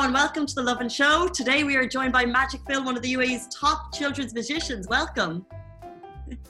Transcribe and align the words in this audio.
everyone. 0.00 0.18
Welcome 0.18 0.46
to 0.46 0.54
the 0.54 0.62
Lovin 0.62 0.88
Show. 0.88 1.28
Today 1.28 1.62
we 1.62 1.76
are 1.76 1.86
joined 1.86 2.14
by 2.14 2.24
Magic 2.24 2.62
Phil, 2.66 2.82
one 2.82 2.96
of 2.96 3.02
the 3.02 3.12
UAE's 3.12 3.48
top 3.48 3.92
children's 3.92 4.32
magicians. 4.32 4.88
Welcome. 4.88 5.44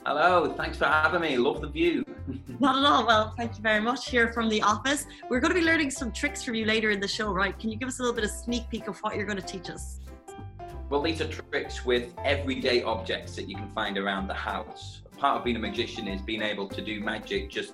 Hello, 0.05 0.53
thanks 0.53 0.77
for 0.77 0.85
having 0.85 1.19
me. 1.19 1.35
Love 1.35 1.59
the 1.59 1.67
view. 1.67 2.05
Not 2.61 2.77
at 2.77 2.85
all. 2.89 3.05
Well, 3.05 3.33
thank 3.35 3.57
you 3.57 3.61
very 3.61 3.81
much 3.81 4.09
here 4.09 4.31
from 4.31 4.47
the 4.47 4.61
office. 4.61 5.05
We're 5.29 5.41
going 5.41 5.53
to 5.53 5.59
be 5.59 5.65
learning 5.65 5.91
some 5.91 6.13
tricks 6.13 6.41
from 6.41 6.55
you 6.55 6.63
later 6.63 6.91
in 6.91 7.01
the 7.01 7.09
show, 7.09 7.33
right? 7.33 7.57
Can 7.59 7.69
you 7.69 7.75
give 7.75 7.89
us 7.89 7.99
a 7.99 8.03
little 8.03 8.15
bit 8.15 8.23
of 8.23 8.31
sneak 8.31 8.69
peek 8.69 8.87
of 8.87 8.97
what 8.99 9.17
you're 9.17 9.25
going 9.25 9.41
to 9.41 9.45
teach 9.45 9.69
us? 9.69 9.99
Well, 10.89 11.01
these 11.01 11.19
are 11.19 11.27
tricks 11.27 11.83
with 11.83 12.13
everyday 12.23 12.83
objects 12.83 13.35
that 13.35 13.49
you 13.49 13.57
can 13.57 13.69
find 13.71 13.97
around 13.97 14.27
the 14.27 14.33
house. 14.33 15.01
Part 15.17 15.39
of 15.39 15.43
being 15.43 15.57
a 15.57 15.59
magician 15.59 16.07
is 16.07 16.21
being 16.21 16.41
able 16.41 16.69
to 16.69 16.81
do 16.81 17.01
magic 17.01 17.49
just 17.49 17.73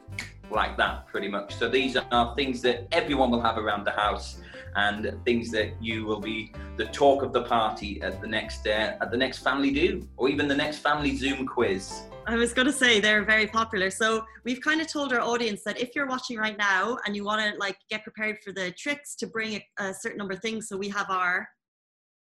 like 0.50 0.76
that, 0.78 1.06
pretty 1.06 1.28
much. 1.28 1.54
So 1.54 1.70
these 1.70 1.96
are 1.98 2.36
things 2.36 2.64
that 2.64 2.88
everyone 2.92 3.30
will 3.30 3.42
have 3.42 3.60
around 3.60 3.84
the 3.84 3.92
house 3.92 4.40
and 4.78 5.12
things 5.26 5.52
that 5.52 5.72
you 5.82 6.06
will 6.06 6.20
be 6.20 6.54
the 6.78 6.86
talk 6.86 7.24
of 7.24 7.34
the 7.34 7.44
party 7.44 8.02
at 8.02 8.22
the 8.22 8.28
next 8.28 8.66
uh, 8.68 8.96
at 9.02 9.12
the 9.12 9.18
next 9.18 9.40
family 9.40 9.72
do 9.72 10.08
or 10.16 10.30
even 10.30 10.48
the 10.48 10.56
next 10.56 10.78
family 10.80 11.16
zoom 11.18 11.46
quiz 11.46 12.04
I 12.30 12.36
was 12.36 12.52
going 12.54 12.66
to 12.68 12.74
say 12.74 13.00
they're 13.00 13.24
very 13.24 13.48
popular. 13.48 13.90
So 13.90 14.26
we've 14.44 14.60
kind 14.60 14.82
of 14.82 14.92
told 14.92 15.14
our 15.14 15.22
audience 15.22 15.64
that 15.64 15.80
if 15.80 15.96
you're 15.96 16.08
watching 16.08 16.38
right 16.38 16.58
now 16.58 16.98
and 17.06 17.16
you 17.16 17.24
want 17.24 17.40
to 17.42 17.58
like 17.58 17.78
get 17.90 18.04
prepared 18.04 18.40
for 18.44 18.52
the 18.52 18.72
tricks 18.72 19.16
to 19.20 19.28
bring 19.28 19.54
a, 19.54 19.66
a, 19.80 19.94
certain 19.94 20.18
number 20.18 20.34
of 20.34 20.42
things. 20.42 20.68
So 20.68 20.76
we 20.76 20.90
have 20.90 21.10
our 21.10 21.48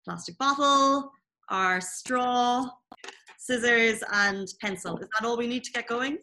plastic 0.05 0.37
bottle, 0.37 1.11
our 1.49 1.81
straw, 1.81 2.69
scissors, 3.37 4.01
and 4.13 4.47
pencil. 4.61 4.97
Is 4.99 5.09
that 5.19 5.27
all 5.27 5.35
we 5.35 5.47
need 5.47 5.65
to 5.65 5.71
get 5.73 5.87
going? 5.87 6.19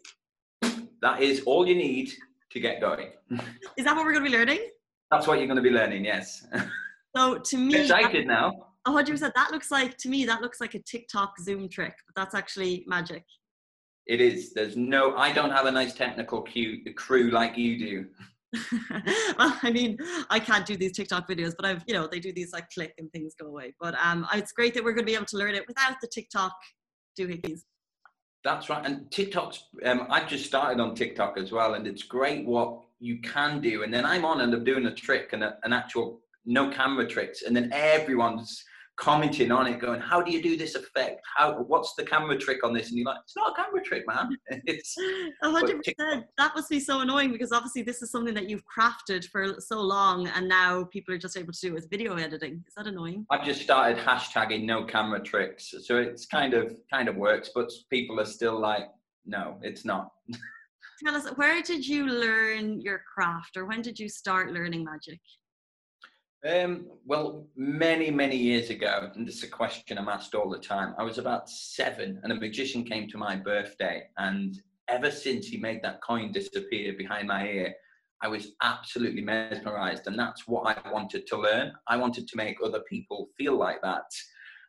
That 1.03 1.21
is 1.21 1.43
all 1.45 1.67
you 1.67 1.75
need 1.75 2.13
to 2.49 2.59
get 2.59 2.81
going. 2.81 3.09
Is 3.77 3.85
that 3.85 3.95
what 3.95 4.05
we're 4.05 4.13
going 4.13 4.25
to 4.25 4.31
be 4.31 4.35
learning? 4.35 4.69
That's 5.11 5.27
what 5.27 5.37
you're 5.37 5.47
going 5.47 5.57
to 5.57 5.63
be 5.63 5.69
learning. 5.69 6.05
Yes. 6.05 6.45
So 7.15 7.39
to 7.39 7.57
me, 7.57 7.75
excited 7.81 8.27
now. 8.27 8.51
100%. 8.87 9.19
That 9.33 9.51
looks 9.51 9.71
like 9.71 9.97
to 9.97 10.09
me 10.09 10.25
that 10.25 10.41
looks 10.41 10.61
like 10.61 10.75
a 10.75 10.79
TikTok 10.79 11.39
Zoom 11.41 11.67
trick, 11.67 11.93
but 12.05 12.21
that's 12.21 12.35
actually 12.35 12.83
magic. 12.87 13.23
It 14.05 14.21
is. 14.21 14.53
There's 14.53 14.77
no. 14.77 15.15
I 15.15 15.33
don't 15.33 15.49
have 15.49 15.65
a 15.65 15.71
nice 15.71 15.93
technical 15.93 16.41
cue, 16.41 16.83
crew 16.95 17.31
like 17.31 17.57
you 17.57 17.77
do. 17.77 18.05
well, 19.37 19.57
I 19.61 19.71
mean, 19.71 19.97
I 20.29 20.39
can't 20.39 20.65
do 20.65 20.77
these 20.77 20.93
TikTok 20.93 21.27
videos, 21.27 21.53
but 21.57 21.65
I've, 21.65 21.83
you 21.87 21.93
know, 21.93 22.07
they 22.09 22.19
do 22.19 22.31
these 22.31 22.53
like 22.53 22.69
click 22.73 22.93
and 22.97 23.11
things 23.11 23.33
go 23.39 23.47
away. 23.47 23.73
But 23.81 23.95
um, 23.95 24.25
it's 24.33 24.53
great 24.53 24.73
that 24.75 24.83
we're 24.83 24.93
going 24.93 25.05
to 25.05 25.11
be 25.11 25.15
able 25.15 25.25
to 25.25 25.37
learn 25.37 25.55
it 25.55 25.67
without 25.67 25.97
the 26.01 26.07
TikTok 26.07 26.53
doohickeys. 27.19 27.61
That's 28.45 28.69
right. 28.69 28.85
And 28.85 29.11
TikTok's, 29.11 29.63
um, 29.83 30.07
I've 30.09 30.29
just 30.29 30.45
started 30.45 30.79
on 30.79 30.95
TikTok 30.95 31.37
as 31.37 31.51
well, 31.51 31.73
and 31.73 31.85
it's 31.85 32.03
great 32.03 32.45
what 32.45 32.81
you 32.99 33.21
can 33.21 33.61
do. 33.61 33.83
And 33.83 33.93
then 33.93 34.05
I'm 34.05 34.25
on 34.25 34.41
and 34.41 34.53
I'm 34.53 34.63
doing 34.63 34.85
a 34.85 34.93
trick 34.93 35.33
and 35.33 35.43
a, 35.43 35.57
an 35.63 35.73
actual 35.73 36.21
no 36.45 36.69
camera 36.69 37.05
tricks, 37.05 37.43
and 37.43 37.55
then 37.55 37.69
everyone's 37.73 38.63
commenting 38.97 39.51
on 39.51 39.67
it, 39.67 39.79
going, 39.79 40.01
"How 40.01 40.21
do 40.21 40.31
you 40.31 40.41
do 40.41 40.57
this 40.57 40.75
effect? 40.75 41.21
How? 41.35 41.61
What's 41.63 41.93
the 41.95 42.03
camera 42.03 42.37
trick 42.37 42.63
on 42.63 42.73
this?" 42.73 42.89
And 42.89 42.97
you're 42.97 43.05
like, 43.05 43.17
"It's 43.23 43.35
not 43.35 43.51
a 43.51 43.61
camera 43.61 43.81
trick, 43.83 44.03
man. 44.07 44.29
It's 44.65 44.95
hundred 45.41 45.83
percent. 45.83 46.25
That 46.37 46.55
must 46.55 46.69
be 46.69 46.79
so 46.79 47.01
annoying 47.01 47.31
because 47.31 47.51
obviously 47.51 47.83
this 47.83 48.01
is 48.01 48.11
something 48.11 48.33
that 48.33 48.49
you've 48.49 48.63
crafted 48.65 49.25
for 49.25 49.59
so 49.59 49.79
long, 49.81 50.27
and 50.27 50.47
now 50.47 50.85
people 50.85 51.13
are 51.13 51.19
just 51.19 51.37
able 51.37 51.53
to 51.53 51.59
do 51.59 51.67
it 51.67 51.73
with 51.73 51.89
video 51.89 52.15
editing. 52.15 52.63
Is 52.67 52.73
that 52.75 52.87
annoying? 52.87 53.25
I've 53.29 53.45
just 53.45 53.61
started 53.61 53.97
hashtagging 53.97 54.63
no 54.63 54.85
camera 54.85 55.21
tricks, 55.21 55.73
so 55.83 55.97
it's 55.97 56.25
kind 56.25 56.53
of 56.53 56.75
kind 56.91 57.07
of 57.07 57.15
works, 57.15 57.51
but 57.53 57.69
people 57.89 58.19
are 58.19 58.25
still 58.25 58.59
like, 58.59 58.85
"No, 59.25 59.59
it's 59.61 59.85
not." 59.85 60.11
Tell 61.03 61.15
us, 61.15 61.27
where 61.35 61.61
did 61.61 61.87
you 61.87 62.07
learn 62.07 62.81
your 62.81 63.01
craft, 63.13 63.55
or 63.55 63.65
when 63.65 63.81
did 63.81 63.99
you 63.99 64.09
start 64.09 64.51
learning 64.51 64.83
magic? 64.83 65.19
Um, 66.47 66.87
well, 67.05 67.47
many, 67.55 68.09
many 68.09 68.35
years 68.35 68.69
ago, 68.69 69.11
and 69.15 69.27
this 69.27 69.37
is 69.37 69.43
a 69.43 69.47
question 69.47 69.97
I'm 69.97 70.09
asked 70.09 70.33
all 70.33 70.49
the 70.49 70.59
time. 70.59 70.95
I 70.97 71.03
was 71.03 71.17
about 71.17 71.49
seven, 71.49 72.19
and 72.23 72.31
a 72.31 72.35
magician 72.35 72.83
came 72.83 73.07
to 73.09 73.17
my 73.17 73.35
birthday, 73.35 74.03
and 74.17 74.59
ever 74.87 75.11
since 75.11 75.47
he 75.47 75.57
made 75.57 75.81
that 75.83 76.01
coin 76.01 76.31
disappear 76.31 76.93
behind 76.97 77.27
my 77.27 77.47
ear, 77.47 77.73
I 78.21 78.27
was 78.27 78.53
absolutely 78.63 79.21
mesmerized, 79.21 80.07
and 80.07 80.17
that's 80.17 80.47
what 80.47 80.77
I 80.77 80.91
wanted 80.91 81.27
to 81.27 81.37
learn. 81.37 81.73
I 81.87 81.97
wanted 81.97 82.27
to 82.27 82.37
make 82.37 82.57
other 82.63 82.81
people 82.89 83.29
feel 83.37 83.55
like 83.55 83.81
that. 83.83 84.05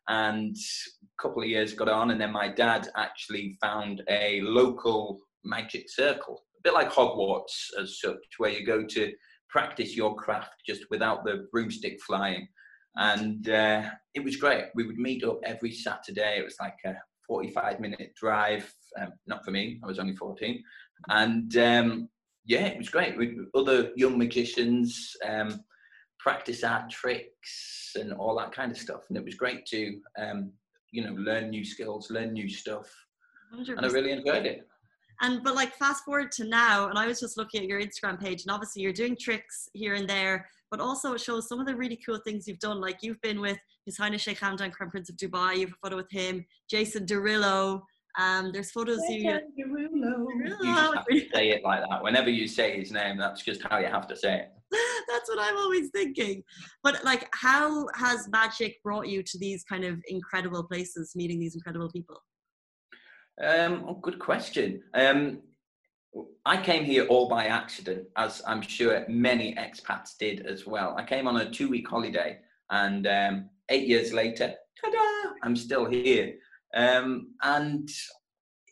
And 0.07 0.55
a 0.55 1.21
couple 1.21 1.41
of 1.41 1.49
years 1.49 1.73
got 1.73 1.89
on, 1.89 2.11
and 2.11 2.21
then 2.21 2.31
my 2.31 2.49
dad 2.49 2.89
actually 2.95 3.57
found 3.61 4.03
a 4.09 4.41
local 4.41 5.19
magic 5.43 5.89
circle, 5.89 6.43
a 6.57 6.61
bit 6.63 6.73
like 6.73 6.91
Hogwarts 6.91 7.69
as 7.79 7.99
such, 7.99 8.17
where 8.37 8.51
you 8.51 8.65
go 8.65 8.85
to 8.85 9.13
practice 9.49 9.95
your 9.95 10.15
craft 10.15 10.53
just 10.65 10.83
without 10.89 11.23
the 11.25 11.47
broomstick 11.51 11.99
flying. 12.05 12.47
And 12.95 13.47
uh, 13.49 13.83
it 14.13 14.23
was 14.23 14.35
great. 14.35 14.65
We 14.75 14.85
would 14.85 14.97
meet 14.97 15.23
up 15.23 15.39
every 15.43 15.71
Saturday. 15.71 16.39
It 16.39 16.45
was 16.45 16.57
like 16.59 16.77
a 16.85 16.95
45 17.27 17.79
minute 17.79 18.13
drive. 18.15 18.71
Um, 18.99 19.13
not 19.27 19.45
for 19.45 19.51
me, 19.51 19.79
I 19.83 19.87
was 19.87 19.99
only 19.99 20.15
14. 20.15 20.61
And 21.07 21.55
um, 21.57 22.09
yeah, 22.45 22.65
it 22.65 22.77
was 22.77 22.89
great. 22.89 23.17
With 23.17 23.37
other 23.55 23.91
young 23.95 24.17
magicians, 24.17 25.15
um, 25.27 25.63
practice 26.19 26.63
our 26.63 26.87
tricks 26.89 27.91
and 27.95 28.13
all 28.13 28.37
that 28.37 28.51
kind 28.51 28.71
of 28.71 28.77
stuff. 28.77 29.01
And 29.09 29.17
it 29.17 29.23
was 29.23 29.35
great 29.35 29.65
to, 29.67 29.99
um, 30.19 30.51
you 30.91 31.03
know, 31.03 31.13
learn 31.13 31.49
new 31.49 31.63
skills, 31.63 32.11
learn 32.11 32.33
new 32.33 32.49
stuff. 32.49 32.89
100%. 33.55 33.77
And 33.77 33.85
I 33.85 33.89
really 33.89 34.11
enjoyed 34.11 34.45
it. 34.45 34.67
And 35.21 35.43
but 35.43 35.55
like 35.55 35.75
fast 35.75 36.05
forward 36.05 36.31
to 36.33 36.45
now, 36.45 36.87
and 36.87 36.97
I 36.97 37.07
was 37.07 37.19
just 37.19 37.37
looking 37.37 37.61
at 37.61 37.67
your 37.67 37.81
Instagram 37.81 38.19
page, 38.19 38.43
and 38.43 38.51
obviously 38.51 38.81
you're 38.81 38.93
doing 38.93 39.17
tricks 39.19 39.67
here 39.73 39.95
and 39.95 40.09
there, 40.09 40.47
but 40.71 40.79
also 40.79 41.13
it 41.13 41.21
shows 41.21 41.47
some 41.47 41.59
of 41.59 41.65
the 41.65 41.75
really 41.75 41.99
cool 42.05 42.19
things 42.25 42.47
you've 42.47 42.59
done. 42.59 42.79
Like 42.79 42.99
you've 43.01 43.21
been 43.21 43.41
with 43.41 43.57
His 43.85 43.97
Highness 43.97 44.21
Sheikh 44.21 44.39
Hamdan, 44.39 44.71
Crown 44.71 44.89
Prince 44.89 45.09
of 45.09 45.17
Dubai. 45.17 45.55
You 45.55 45.61
have 45.61 45.71
a 45.71 45.79
photo 45.83 45.95
with 45.97 46.11
him, 46.11 46.45
Jason 46.69 47.05
Derulo. 47.05 47.81
Um, 48.17 48.51
there's 48.51 48.71
photos 48.71 48.99
you. 49.09 49.29
Derulo. 49.29 50.25
You 50.35 50.73
just 50.73 50.95
have 50.95 51.05
to 51.05 51.25
say 51.33 51.49
it 51.49 51.63
like 51.63 51.81
that. 51.89 52.01
Whenever 52.01 52.29
you 52.29 52.47
say 52.47 52.79
his 52.79 52.91
name, 52.91 53.17
that's 53.17 53.41
just 53.41 53.61
how 53.63 53.77
you 53.77 53.87
have 53.87 54.07
to 54.07 54.15
say 54.15 54.39
it. 54.39 54.51
that's 55.09 55.29
what 55.29 55.39
I'm 55.39 55.57
always 55.57 55.89
thinking. 55.89 56.43
But 56.83 57.03
like, 57.03 57.27
how 57.33 57.87
has 57.95 58.27
magic 58.29 58.81
brought 58.83 59.07
you 59.07 59.23
to 59.23 59.37
these 59.37 59.63
kind 59.63 59.83
of 59.83 60.01
incredible 60.07 60.63
places, 60.63 61.13
meeting 61.15 61.39
these 61.39 61.55
incredible 61.55 61.89
people? 61.89 62.21
Um, 63.41 63.85
oh, 63.87 63.93
good 63.93 64.19
question. 64.19 64.83
Um, 64.93 65.39
I 66.45 66.61
came 66.61 66.83
here 66.83 67.05
all 67.05 67.29
by 67.29 67.45
accident, 67.45 68.07
as 68.17 68.41
I'm 68.45 68.61
sure 68.61 69.05
many 69.07 69.55
expats 69.55 70.17
did 70.17 70.45
as 70.45 70.65
well. 70.65 70.95
I 70.97 71.03
came 71.03 71.27
on 71.27 71.37
a 71.37 71.49
two 71.49 71.69
week 71.69 71.87
holiday, 71.87 72.39
and 72.69 73.07
um, 73.07 73.49
eight 73.69 73.87
years 73.87 74.11
later, 74.11 74.53
ta-da, 74.81 75.33
I'm 75.43 75.55
still 75.55 75.85
here. 75.85 76.33
Um, 76.75 77.33
and 77.43 77.89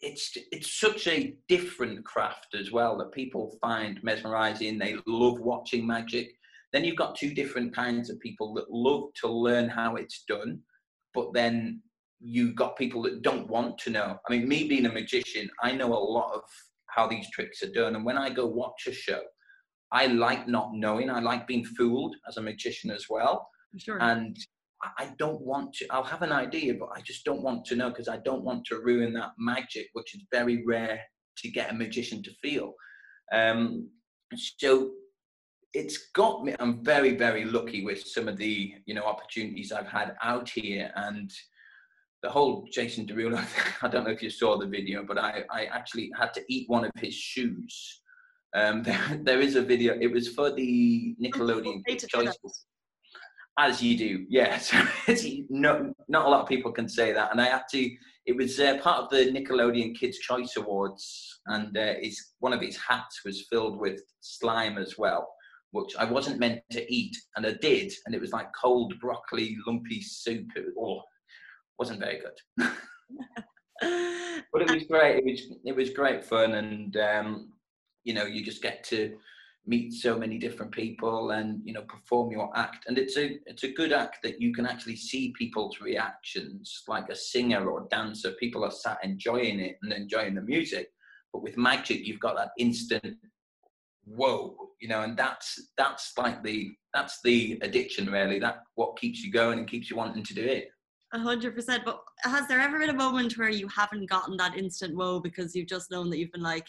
it's 0.01 0.35
it's 0.51 0.79
such 0.79 1.07
a 1.07 1.35
different 1.47 2.03
craft 2.05 2.55
as 2.59 2.72
well 2.72 2.97
that 2.97 3.11
people 3.11 3.57
find 3.61 4.03
mesmerizing. 4.03 4.78
They 4.78 4.97
love 5.05 5.39
watching 5.39 5.88
magic. 5.88 6.31
Then 6.73 6.84
you've 6.84 6.97
got 6.97 7.16
two 7.16 7.34
different 7.34 7.73
kinds 7.73 8.09
of 8.09 8.19
people 8.19 8.53
that 8.55 8.69
love 8.69 9.13
to 9.22 9.29
learn 9.29 9.69
how 9.69 9.95
it's 9.95 10.23
done, 10.28 10.59
but 11.13 11.34
then 11.34 11.81
you 12.19 12.53
got 12.53 12.78
people 12.78 13.01
that 13.03 13.22
don't 13.22 13.47
want 13.47 13.78
to 13.79 13.89
know. 13.89 14.17
I 14.28 14.31
mean, 14.31 14.47
me 14.47 14.67
being 14.67 14.85
a 14.85 14.91
magician, 14.91 15.50
I 15.61 15.72
know 15.72 15.94
a 15.94 15.97
lot 15.97 16.33
of 16.33 16.41
how 16.88 17.07
these 17.07 17.29
tricks 17.31 17.61
are 17.63 17.72
done. 17.72 17.95
And 17.95 18.05
when 18.05 18.17
I 18.17 18.29
go 18.29 18.45
watch 18.47 18.88
a 18.88 18.94
show, 18.94 19.22
I 19.91 20.07
like 20.07 20.47
not 20.47 20.72
knowing. 20.73 21.09
I 21.09 21.19
like 21.19 21.47
being 21.47 21.63
fooled 21.63 22.16
as 22.28 22.38
a 22.38 22.41
magician 22.41 22.89
as 22.91 23.05
well. 23.09 23.47
Sure. 23.78 24.01
And 24.01 24.35
I 24.97 25.09
don't 25.17 25.41
want 25.41 25.73
to, 25.75 25.88
I'll 25.91 26.03
have 26.03 26.22
an 26.22 26.31
idea, 26.31 26.73
but 26.73 26.89
I 26.95 27.01
just 27.01 27.23
don't 27.23 27.41
want 27.41 27.66
to 27.66 27.75
know 27.75 27.89
because 27.89 28.07
I 28.07 28.17
don't 28.17 28.44
want 28.44 28.66
to 28.66 28.79
ruin 28.79 29.13
that 29.13 29.31
magic, 29.38 29.88
which 29.94 30.16
is 30.16 30.22
very 30.31 30.63
rare 30.66 31.01
to 31.38 31.49
get 31.49 31.72
a 31.72 31.75
magician 31.75 32.22
to 32.23 32.31
feel. 32.41 32.73
Um, 33.31 33.89
so 34.35 34.91
it's 35.73 36.09
got 36.13 36.44
me, 36.44 36.55
I'm 36.59 36.84
very, 36.84 37.16
very 37.16 37.45
lucky 37.45 37.84
with 37.84 38.03
some 38.05 38.28
of 38.28 38.38
the, 38.38 38.73
you 38.85 38.94
know, 38.94 39.03
opportunities 39.03 39.72
I've 39.72 39.87
had 39.87 40.16
out 40.22 40.49
here. 40.49 40.91
And 40.96 41.31
the 42.23 42.29
whole 42.29 42.67
Jason 42.72 43.05
Derulo, 43.05 43.43
I 43.81 43.87
don't 43.87 44.03
know 44.03 44.11
if 44.11 44.22
you 44.22 44.29
saw 44.29 44.58
the 44.58 44.66
video, 44.66 45.03
but 45.03 45.17
I, 45.17 45.43
I 45.52 45.66
actually 45.66 46.11
had 46.17 46.34
to 46.35 46.43
eat 46.49 46.69
one 46.69 46.85
of 46.85 46.91
his 46.97 47.14
shoes. 47.14 48.02
Um, 48.55 48.84
there, 48.84 49.19
there 49.22 49.41
is 49.41 49.55
a 49.55 49.61
video. 49.61 49.97
It 49.99 50.11
was 50.11 50.28
for 50.29 50.52
the 50.52 51.16
Nickelodeon 51.22 51.84
Choices. 52.08 52.66
As 53.59 53.81
you 53.81 53.97
do, 53.97 54.25
yes. 54.29 54.72
no, 55.49 55.91
not 56.08 56.28
a 56.28 56.29
lot 56.29 56.41
of 56.41 56.47
people 56.47 56.72
can 56.72 56.87
say 56.87 57.11
that. 57.11 57.31
And 57.31 57.41
I 57.41 57.46
had 57.46 57.64
to. 57.72 57.90
It 58.28 58.35
was 58.35 58.59
uh, 58.59 58.78
part 58.78 59.03
of 59.03 59.09
the 59.09 59.31
Nickelodeon 59.31 59.97
Kids 59.97 60.19
Choice 60.19 60.58
Awards, 60.58 61.40
and 61.47 61.75
uh, 61.75 61.93
his, 61.99 62.34
one 62.40 62.53
of 62.53 62.61
his 62.61 62.78
hats 62.78 63.22
was 63.25 63.47
filled 63.49 63.79
with 63.79 64.02
slime 64.19 64.78
as 64.78 64.97
well, 64.97 65.28
which 65.72 65.96
I 65.97 66.03
wasn't 66.03 66.40
meant 66.40 66.59
to 66.72 66.93
eat, 66.93 67.16
and 67.35 67.47
I 67.47 67.53
did, 67.53 67.91
and 68.05 68.14
it 68.14 68.22
was 68.22 68.31
like 68.31 68.49
cold 68.61 68.93
broccoli, 68.99 69.58
lumpy 69.66 70.02
soup. 70.02 70.46
It 70.55 70.66
was, 70.66 70.73
oh, 70.79 71.02
wasn't 71.79 72.00
very 72.00 72.20
good. 72.20 72.68
but 73.82 74.62
it 74.62 74.72
was 74.72 74.84
great. 74.85 75.18
It 75.18 75.26
was 75.26 75.41
it 75.66 75.76
was 75.76 75.90
great 75.91 76.24
fun, 76.24 76.56
and 76.56 76.97
um, 76.97 77.50
you 78.03 78.14
know, 78.14 78.26
you 78.26 78.44
just 78.44 78.62
get 78.62 78.84
to 78.85 79.16
meet 79.68 79.91
so 79.91 80.18
many 80.18 80.38
different 80.38 80.72
people 80.72 81.32
and 81.32 81.59
you 81.64 81.74
know 81.74 81.84
perform 81.84 82.32
your 82.32 82.50
act. 82.58 82.85
And 82.88 82.97
it's 82.97 83.18
a 83.18 83.38
it's 83.46 83.64
a 83.64 83.74
good 83.74 83.94
act 83.94 84.20
that 84.24 84.41
you 84.41 84.53
can 84.53 84.66
actually 84.66 84.96
see 84.96 85.34
people's 85.38 85.79
reactions 85.79 86.84
like 86.88 87.09
a 87.09 87.16
singer 87.16 87.70
or 87.70 87.84
a 87.84 87.90
dancer. 87.90 88.32
People 88.32 88.64
are 88.64 88.72
sat 88.72 88.97
enjoying 89.03 89.59
it 89.59 89.78
and 89.84 89.94
enjoying 89.94 90.35
the 90.35 90.41
music. 90.41 90.90
But 91.32 91.44
with 91.44 91.58
magic 91.58 92.08
you've 92.08 92.22
got 92.22 92.35
that 92.38 92.52
instant 92.58 93.18
whoa 94.06 94.56
you 94.79 94.88
know 94.88 95.02
and 95.02 95.18
that's 95.18 95.59
that's 95.76 96.14
like 96.18 96.41
the 96.41 96.72
that's 96.94 97.20
the 97.24 97.59
addiction 97.62 98.09
really. 98.09 98.40
That 98.40 98.64
what 98.76 98.97
keeps 98.97 99.22
you 99.22 99.32
going 99.32 99.59
and 99.59 99.68
keeps 99.68 99.91
you 99.91 99.97
wanting 99.97 100.24
to 100.24 100.34
do 100.34 100.44
it 100.44 100.70
hundred 101.13 101.55
percent 101.55 101.83
but 101.85 102.01
has 102.23 102.47
there 102.47 102.59
ever 102.59 102.79
been 102.79 102.89
a 102.89 102.93
moment 102.93 103.37
where 103.37 103.49
you 103.49 103.67
haven't 103.69 104.09
gotten 104.09 104.35
that 104.37 104.57
instant 104.57 104.95
woe 104.95 105.19
because 105.19 105.55
you've 105.55 105.67
just 105.67 105.89
known 105.89 106.09
that 106.09 106.17
you've 106.17 106.31
been 106.31 106.41
like 106.41 106.67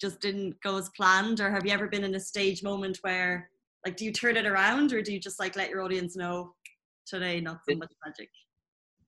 just 0.00 0.20
didn't 0.20 0.58
go 0.62 0.78
as 0.78 0.88
planned? 0.96 1.40
Or 1.40 1.50
have 1.50 1.66
you 1.66 1.72
ever 1.72 1.86
been 1.86 2.04
in 2.04 2.14
a 2.14 2.20
stage 2.20 2.62
moment 2.62 2.98
where 3.02 3.50
like 3.84 3.96
do 3.96 4.04
you 4.04 4.12
turn 4.12 4.36
it 4.36 4.46
around 4.46 4.92
or 4.92 5.02
do 5.02 5.12
you 5.12 5.20
just 5.20 5.40
like 5.40 5.56
let 5.56 5.70
your 5.70 5.82
audience 5.82 6.16
know 6.16 6.54
today 7.06 7.40
not 7.40 7.60
so 7.68 7.76
much 7.76 7.90
magic 8.04 8.28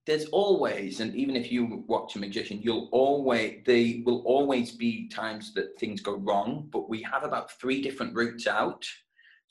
there's 0.06 0.24
always 0.26 1.00
and 1.00 1.14
even 1.14 1.36
if 1.36 1.52
you 1.52 1.84
watch 1.86 2.16
a 2.16 2.18
magician 2.18 2.60
you'll 2.62 2.88
always 2.92 3.60
there 3.66 3.94
will 4.04 4.22
always 4.22 4.72
be 4.72 5.08
times 5.08 5.52
that 5.54 5.78
things 5.78 6.00
go 6.00 6.16
wrong 6.16 6.68
but 6.72 6.88
we 6.88 7.02
have 7.02 7.22
about 7.22 7.52
three 7.60 7.80
different 7.80 8.14
routes 8.14 8.46
out 8.46 8.84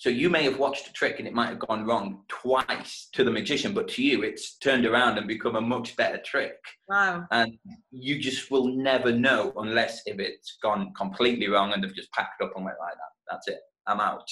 so 0.01 0.09
you 0.09 0.31
may 0.31 0.42
have 0.45 0.57
watched 0.57 0.88
a 0.88 0.94
trick 0.94 1.19
and 1.19 1.27
it 1.27 1.33
might 1.36 1.50
have 1.50 1.59
gone 1.59 1.86
wrong 1.86 2.24
twice 2.27 3.07
to 3.13 3.24
the 3.24 3.30
magician, 3.30 3.71
but 3.71 3.88
to 3.89 4.01
you, 4.01 4.24
it's 4.24 4.57
turned 4.57 4.88
around 4.88 5.19
and 5.19 5.27
become 5.27 5.56
a 5.56 5.62
much 5.62 5.95
better 5.95 6.19
trick. 6.25 6.57
Wow. 6.89 7.27
And 7.30 7.53
you 7.92 8.19
just 8.19 8.50
will 8.50 8.69
never 8.69 9.12
know 9.12 9.53
unless 9.57 10.01
if 10.07 10.18
it's 10.18 10.57
gone 10.63 10.92
completely 10.98 11.50
wrong 11.50 11.71
and 11.71 11.83
they've 11.83 11.95
just 11.95 12.12
packed 12.13 12.42
up 12.42 12.51
and 12.56 12.65
went 12.65 12.80
like 12.80 12.95
that. 12.95 13.12
That's 13.30 13.48
it. 13.48 13.59
I'm 13.86 14.00
out. 14.00 14.27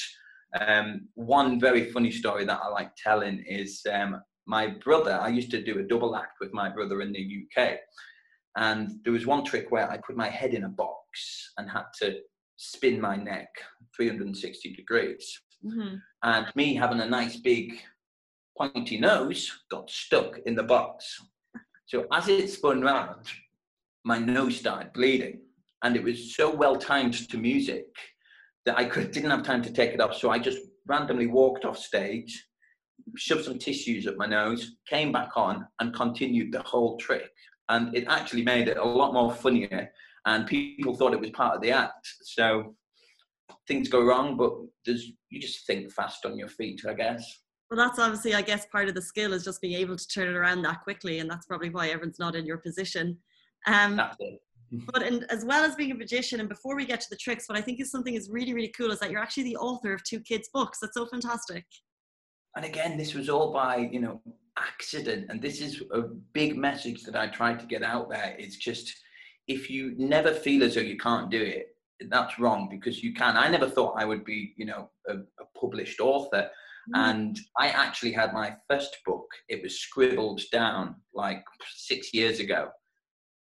Um, 0.59 1.07
one 1.13 1.59
very 1.59 1.91
funny 1.91 2.09
story 2.09 2.45
that 2.45 2.61
I 2.63 2.67
like 2.69 2.89
telling 2.95 3.45
is 3.47 3.85
um, 3.93 4.23
my 4.47 4.69
brother. 4.83 5.19
I 5.21 5.27
used 5.27 5.51
to 5.51 5.61
do 5.61 5.77
a 5.77 5.83
double 5.83 6.15
act 6.15 6.37
with 6.41 6.51
my 6.51 6.69
brother 6.69 7.03
in 7.03 7.13
the 7.13 7.43
UK. 7.45 7.77
And 8.57 8.89
there 9.03 9.13
was 9.13 9.27
one 9.27 9.45
trick 9.45 9.69
where 9.69 9.87
I 9.87 9.97
put 9.97 10.17
my 10.17 10.29
head 10.29 10.55
in 10.55 10.63
a 10.63 10.69
box 10.69 11.51
and 11.59 11.69
had 11.69 11.85
to 12.01 12.21
spin 12.57 12.99
my 12.99 13.15
neck 13.17 13.49
360 13.95 14.73
degrees. 14.73 15.39
Mm-hmm. 15.65 15.95
And 16.23 16.47
me 16.55 16.75
having 16.75 16.99
a 16.99 17.09
nice 17.09 17.37
big 17.37 17.79
pointy 18.57 18.97
nose 18.99 19.51
got 19.69 19.89
stuck 19.89 20.39
in 20.45 20.55
the 20.55 20.63
box. 20.63 21.19
So 21.85 22.05
as 22.11 22.27
it 22.27 22.49
spun 22.49 22.81
round, 22.81 23.25
my 24.03 24.19
nose 24.19 24.57
started 24.57 24.93
bleeding. 24.93 25.41
And 25.83 25.95
it 25.95 26.03
was 26.03 26.35
so 26.35 26.53
well 26.53 26.75
timed 26.75 27.29
to 27.29 27.37
music 27.37 27.85
that 28.65 28.77
I 28.77 28.85
could, 28.85 29.11
didn't 29.11 29.31
have 29.31 29.43
time 29.43 29.63
to 29.63 29.71
take 29.71 29.91
it 29.91 30.01
off. 30.01 30.15
So 30.15 30.29
I 30.29 30.39
just 30.39 30.59
randomly 30.87 31.27
walked 31.27 31.65
off 31.65 31.77
stage, 31.77 32.47
shoved 33.15 33.45
some 33.45 33.57
tissues 33.57 34.05
up 34.07 34.17
my 34.17 34.25
nose, 34.25 34.75
came 34.87 35.11
back 35.11 35.37
on, 35.37 35.65
and 35.79 35.93
continued 35.93 36.51
the 36.51 36.61
whole 36.63 36.97
trick. 36.97 37.29
And 37.69 37.95
it 37.95 38.05
actually 38.07 38.43
made 38.43 38.67
it 38.67 38.77
a 38.77 38.83
lot 38.83 39.13
more 39.13 39.33
funnier. 39.33 39.89
And 40.25 40.45
people 40.45 40.95
thought 40.95 41.13
it 41.13 41.19
was 41.19 41.29
part 41.29 41.55
of 41.55 41.61
the 41.61 41.71
act. 41.71 42.07
So 42.23 42.75
things 43.69 43.87
go 43.87 44.03
wrong, 44.03 44.35
but 44.35 44.51
there's 44.85 45.13
you 45.29 45.39
just 45.39 45.65
think 45.65 45.89
fast 45.93 46.25
on 46.25 46.37
your 46.37 46.49
feet, 46.49 46.81
I 46.85 46.93
guess. 46.93 47.23
Well, 47.69 47.77
that's 47.77 47.99
obviously, 47.99 48.33
I 48.33 48.41
guess, 48.41 48.65
part 48.65 48.89
of 48.89 48.95
the 48.95 49.01
skill 49.01 49.31
is 49.31 49.45
just 49.45 49.61
being 49.61 49.79
able 49.79 49.95
to 49.95 50.07
turn 50.07 50.27
it 50.27 50.35
around 50.35 50.63
that 50.63 50.81
quickly, 50.83 51.19
and 51.19 51.29
that's 51.29 51.45
probably 51.45 51.69
why 51.69 51.89
everyone's 51.89 52.19
not 52.19 52.35
in 52.35 52.45
your 52.45 52.57
position. 52.57 53.17
Um, 53.67 54.01
but 54.91 55.03
in, 55.03 55.23
as 55.29 55.45
well 55.45 55.63
as 55.63 55.75
being 55.75 55.91
a 55.91 55.95
magician, 55.95 56.39
and 56.39 56.49
before 56.49 56.75
we 56.75 56.85
get 56.85 56.99
to 57.01 57.07
the 57.11 57.15
tricks, 57.15 57.47
what 57.47 57.57
I 57.57 57.61
think 57.61 57.79
is 57.79 57.91
something 57.91 58.15
is 58.15 58.27
really, 58.29 58.53
really 58.53 58.73
cool 58.75 58.91
is 58.91 58.99
that 58.99 59.11
you're 59.11 59.21
actually 59.21 59.43
the 59.43 59.57
author 59.57 59.93
of 59.93 60.03
two 60.03 60.19
kids' 60.19 60.49
books. 60.51 60.79
That's 60.81 60.95
so 60.95 61.05
fantastic. 61.05 61.63
And 62.55 62.65
again, 62.65 62.97
this 62.97 63.13
was 63.13 63.29
all 63.29 63.53
by 63.53 63.77
you 63.77 64.01
know 64.01 64.19
accident, 64.57 65.27
and 65.29 65.39
this 65.39 65.61
is 65.61 65.83
a 65.93 66.01
big 66.33 66.57
message 66.57 67.03
that 67.03 67.15
I 67.15 67.27
tried 67.27 67.59
to 67.59 67.67
get 67.67 67.83
out 67.83 68.09
there. 68.09 68.35
It's 68.39 68.57
just 68.57 68.95
if 69.47 69.69
you 69.69 69.93
never 69.97 70.33
feel 70.33 70.63
as 70.63 70.73
though 70.73 70.81
you 70.81 70.97
can't 70.97 71.29
do 71.29 71.41
it, 71.41 71.75
that's 72.09 72.39
wrong 72.39 72.67
because 72.69 73.03
you 73.03 73.13
can. 73.13 73.37
I 73.37 73.49
never 73.49 73.69
thought 73.69 73.95
I 73.97 74.05
would 74.05 74.23
be, 74.23 74.53
you 74.57 74.65
know, 74.65 74.89
a, 75.07 75.13
a 75.15 75.59
published 75.59 75.99
author. 75.99 76.49
Mm. 76.95 77.09
And 77.09 77.39
I 77.57 77.69
actually 77.69 78.13
had 78.13 78.33
my 78.33 78.55
first 78.69 78.97
book. 79.05 79.25
It 79.49 79.61
was 79.61 79.79
scribbled 79.79 80.41
down 80.51 80.95
like 81.13 81.43
six 81.75 82.13
years 82.13 82.39
ago, 82.39 82.69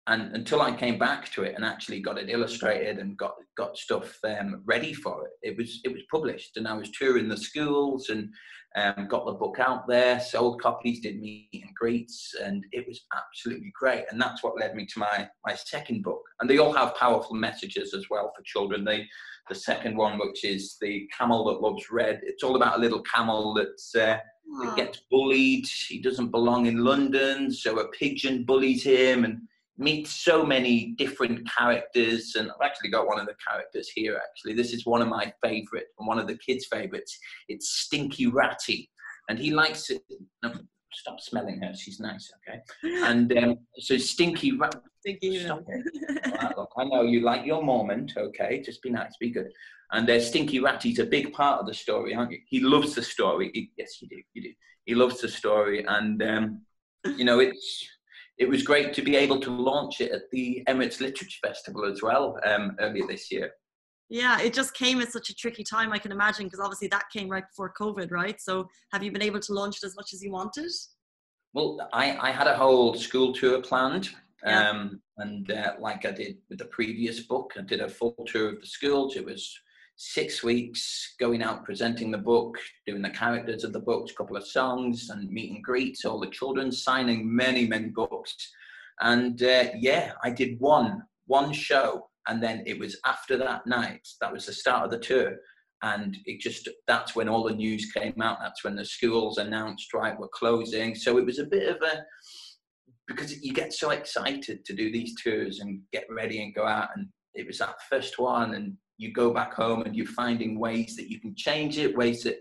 and 0.07 0.33
until 0.33 0.62
I 0.62 0.71
came 0.71 0.98
back 0.98 1.31
to 1.33 1.44
it 1.44 1.56
and 1.56 1.65
actually 1.65 2.00
got 2.00 2.18
it 2.18 2.30
illustrated 2.30 2.98
and 2.98 3.18
got 3.18 3.36
got 3.57 3.77
stuff 3.77 4.18
um, 4.24 4.62
ready 4.65 4.94
for 4.94 5.25
it, 5.25 5.50
it 5.50 5.57
was 5.57 5.81
it 5.83 5.92
was 5.92 6.01
published. 6.09 6.56
And 6.57 6.68
I 6.68 6.74
was 6.74 6.89
touring 6.92 7.27
the 7.27 7.38
schools 7.38 8.09
and 8.09 8.30
um, 8.77 9.07
got 9.07 9.25
the 9.25 9.33
book 9.33 9.57
out 9.59 9.88
there, 9.88 10.19
sold 10.19 10.62
copies, 10.62 11.01
did 11.01 11.19
meet 11.19 11.50
and 11.51 11.75
greets, 11.75 12.33
and 12.42 12.63
it 12.71 12.88
was 12.88 13.06
absolutely 13.15 13.71
great. 13.77 14.06
And 14.09 14.21
that's 14.21 14.44
what 14.44 14.59
led 14.59 14.75
me 14.75 14.86
to 14.86 15.00
my 15.00 15.27
my 15.45 15.56
second 15.56 16.04
book. 16.04 16.21
And 16.39 16.50
they 16.50 16.57
all 16.57 16.74
have 16.74 16.95
powerful 16.95 17.36
messages 17.36 17.94
as 17.94 18.10
well 18.10 18.31
for 18.36 18.44
children. 18.44 18.86
They, 18.86 19.06
the 19.50 19.56
second 19.56 19.98
one, 19.98 20.19
which 20.19 20.45
is 20.45 20.77
the 20.80 21.07
camel 21.18 21.45
that 21.45 21.62
loves 21.62 21.92
red, 21.92 22.21
it's 22.24 22.44
all 22.44 22.56
about 22.56 22.77
a 22.77 22.81
little 22.81 23.01
camel 23.01 23.53
that's. 23.53 23.94
Uh, 23.94 24.19
that 24.62 24.77
gets 24.77 25.01
bullied. 25.12 25.68
He 25.89 26.00
doesn't 26.00 26.31
belong 26.31 26.68
in 26.68 26.77
London, 26.77 27.51
so 27.51 27.80
a 27.80 27.89
pigeon 27.89 28.45
bullies 28.45 28.81
him, 28.81 29.25
and 29.25 29.42
meet 29.77 30.07
so 30.07 30.44
many 30.44 30.94
different 30.97 31.47
characters 31.50 32.35
and 32.35 32.50
i've 32.50 32.65
actually 32.65 32.89
got 32.89 33.07
one 33.07 33.19
of 33.19 33.27
the 33.27 33.35
characters 33.47 33.89
here 33.94 34.19
actually. 34.24 34.53
This 34.53 34.74
is 34.74 34.85
one 34.85 35.01
of 35.01 35.07
my 35.07 35.31
favorite 35.44 35.88
and 35.97 36.07
one 36.07 36.19
of 36.19 36.27
the 36.27 36.38
kids 36.38 36.65
favorites. 36.65 37.18
It's 37.47 37.69
stinky 37.69 38.27
ratty 38.27 38.89
and 39.29 39.38
he 39.38 39.51
likes 39.51 39.89
it. 39.89 40.01
Stop 40.94 41.19
smelling 41.19 41.62
her. 41.62 41.74
She's 41.75 42.00
nice 42.00 42.31
okay? 42.38 42.62
And 43.03 43.38
um, 43.38 43.57
so 43.77 43.97
stinky 43.97 44.57
ratty 44.57 44.79
stinky 45.00 45.39
stop 45.44 45.63
look, 46.57 46.71
i 46.77 46.83
know 46.85 47.03
you 47.03 47.21
like 47.21 47.45
your 47.45 47.63
moment 47.63 48.13
okay? 48.18 48.62
Just 48.62 48.81
be 48.81 48.89
nice 48.89 49.15
be 49.19 49.29
good. 49.29 49.51
And 49.91 50.09
uh, 50.09 50.19
stinky 50.19 50.59
ratty's 50.59 51.00
a 51.00 51.06
big 51.06 51.33
part 51.33 51.59
of 51.59 51.68
the 51.68 51.74
story 51.74 52.15
aren't 52.15 52.31
you? 52.31 52.39
He 52.47 52.59
loves 52.62 52.95
the 52.95 53.03
story. 53.03 53.51
He, 53.53 53.71
yes 53.77 54.01
you 54.01 54.07
do 54.07 54.21
you 54.33 54.41
do. 54.44 54.53
He 54.85 54.95
loves 54.95 55.21
the 55.21 55.29
story 55.29 55.85
and 55.85 56.24
um, 56.24 56.62
you 57.15 57.25
know 57.25 57.39
it's 57.39 57.88
it 58.38 58.48
was 58.48 58.63
great 58.63 58.94
to 58.94 59.01
be 59.01 59.16
able 59.16 59.39
to 59.42 59.51
launch 59.51 60.01
it 60.01 60.12
at 60.12 60.30
the 60.31 60.63
Emirates 60.68 61.00
Literature 61.00 61.39
Festival 61.45 61.86
as 61.86 62.01
well 62.01 62.39
um, 62.45 62.75
earlier 62.80 63.06
this 63.07 63.31
year. 63.31 63.51
Yeah, 64.10 64.39
it 64.39 64.54
just 64.54 64.74
came 64.74 65.01
at 65.01 65.12
such 65.12 65.30
a 65.30 65.36
tricky 65.36 65.63
time, 65.63 65.92
I 65.92 65.98
can 65.98 66.12
imagine, 66.12 66.45
because 66.45 66.60
obviously 66.60 66.88
that 66.89 67.10
came 67.12 67.30
right 67.30 67.44
before 67.50 67.74
COVID, 67.78 68.12
right? 68.12 68.39
So 68.39 68.69
have 68.94 69.04
you 69.04 69.12
been 69.12 69.22
able 69.22 69.42
to 69.42 69.54
launch 69.54 69.78
it 69.78 69.86
as 69.86 69.95
much 69.95 70.13
as 70.13 70.24
you 70.24 70.31
wanted? 70.31 70.72
Well, 71.53 71.89
I, 71.91 72.17
I 72.17 72.32
had 72.32 72.48
a 72.48 72.56
whole 72.56 72.94
school 72.94 73.34
tour 73.34 73.62
planned. 73.62 74.10
Yeah. 74.46 74.70
Um, 74.70 75.01
and 75.17 75.51
uh, 75.51 75.74
like 75.79 76.06
I 76.06 76.12
did 76.12 76.38
with 76.50 76.60
the 76.60 76.65
previous 76.65 77.22
book, 77.22 77.53
I 77.58 77.62
did 77.62 77.82
a 77.82 77.89
full 77.89 78.15
tour 78.27 78.50
of 78.50 78.62
the 78.62 78.67
schools. 78.67 79.15
It 79.15 79.25
was 79.25 79.60
six 79.98 80.44
weeks 80.44 81.16
going 81.20 81.42
out 81.42 81.66
presenting 81.66 82.12
the 82.12 82.18
book, 82.18 82.58
doing 82.86 83.01
the 83.01 83.10
characters 83.10 83.63
of 83.63 83.74
the 83.74 83.80
books, 83.80 84.12
a 84.12 84.16
couple 84.16 84.38
of 84.38 84.48
songs, 84.48 85.10
and 85.10 85.30
meet 85.30 85.51
and 85.51 85.63
greets 85.63 86.06
all 86.06 86.20
the 86.20 86.30
children, 86.30 86.72
signing 86.72 87.36
many 87.36 87.68
many 87.68 87.89
books. 87.89 88.36
And 89.01 89.42
uh, 89.44 89.66
yeah, 89.77 90.13
I 90.24 90.30
did 90.30 90.60
one 90.60 91.04
one 91.25 91.51
show, 91.51 92.08
and 92.27 92.42
then 92.42 92.63
it 92.66 92.80
was 92.80 92.98
after 93.06 93.38
that 93.38 93.68
night. 93.68 94.08
That 94.22 94.32
was 94.32 94.46
the 94.46 94.54
start 94.54 94.86
of 94.86 94.92
the 94.92 95.00
tour, 95.00 95.36
and 95.82 96.16
it 96.25 96.39
just 96.39 96.70
that's 96.86 97.16
when 97.16 97.27
all 97.27 97.44
the 97.44 97.56
news 97.56 97.92
came 97.92 98.22
out. 98.22 98.38
That's 98.39 98.63
when 98.63 98.75
the 98.75 98.86
schools 98.86 99.39
announced 99.39 99.94
right 99.94 100.18
we're 100.18 100.27
closing. 100.30 100.94
So 100.96 101.18
it 101.18 101.25
was 101.25 101.39
a 101.39 101.46
bit 101.46 101.68
of 101.68 101.82
a 101.82 102.04
because 103.08 103.42
you 103.42 103.54
get 103.54 103.74
so 103.74 103.92
excited 103.92 104.63
to 104.66 104.75
do 104.75 104.92
these 104.92 105.16
tours 105.22 105.60
and 105.60 105.82
get 105.94 106.06
ready 106.10 106.44
and 106.44 106.54
go 106.54 106.66
out 106.68 106.89
and 106.96 107.08
it 107.34 107.48
was 107.48 107.60
that 107.60 107.75
first 107.89 108.20
one 108.20 108.56
and 108.56 108.75
you 108.98 109.13
go 109.13 109.34
back 109.34 109.54
home 109.54 109.84
and 109.84 109.96
you're 109.96 110.08
finding 110.08 110.60
ways 110.60 110.96
that 110.96 111.10
you 111.10 111.20
can 111.20 111.36
change 111.36 111.77
it, 111.77 111.96
ways 111.96 112.22
that 112.24 112.38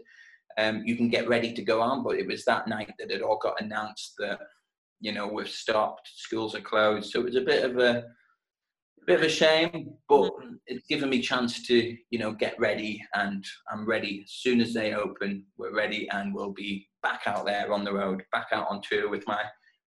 um, 0.58 0.82
you 0.84 0.96
can 0.96 1.08
get 1.08 1.28
ready 1.28 1.52
to 1.52 1.62
go 1.62 1.80
on. 1.80 2.02
But 2.02 2.18
it 2.18 2.26
was 2.26 2.44
that 2.44 2.68
night 2.68 2.92
that 2.98 3.10
it 3.10 3.22
all 3.22 3.38
got 3.38 3.60
announced 3.60 4.14
that 4.18 4.40
you 5.00 5.12
know 5.12 5.26
we've 5.26 5.48
stopped, 5.48 6.08
schools 6.14 6.54
are 6.54 6.60
closed. 6.60 7.10
So 7.10 7.20
it 7.20 7.26
was 7.26 7.36
a 7.36 7.42
bit 7.42 7.64
of 7.64 7.78
a, 7.78 8.04
bit 9.06 9.20
of 9.20 9.26
a 9.26 9.28
shame, 9.28 9.94
but 10.08 10.32
mm-hmm. 10.32 10.54
it's 10.66 10.86
given 10.86 11.10
me 11.10 11.20
chance 11.20 11.66
to 11.66 11.96
you 12.10 12.18
know 12.18 12.32
get 12.32 12.58
ready, 12.58 13.02
and 13.14 13.44
I'm 13.70 13.86
ready 13.86 14.22
as 14.24 14.32
soon 14.32 14.60
as 14.60 14.72
they 14.72 14.94
open. 14.94 15.44
We're 15.58 15.74
ready, 15.74 16.08
and 16.10 16.34
we'll 16.34 16.52
be 16.52 16.88
back 17.02 17.22
out 17.26 17.46
there 17.46 17.72
on 17.72 17.84
the 17.84 17.92
road, 17.92 18.22
back 18.32 18.48
out 18.52 18.66
on 18.70 18.80
tour 18.82 19.08
with 19.08 19.26
my 19.26 19.42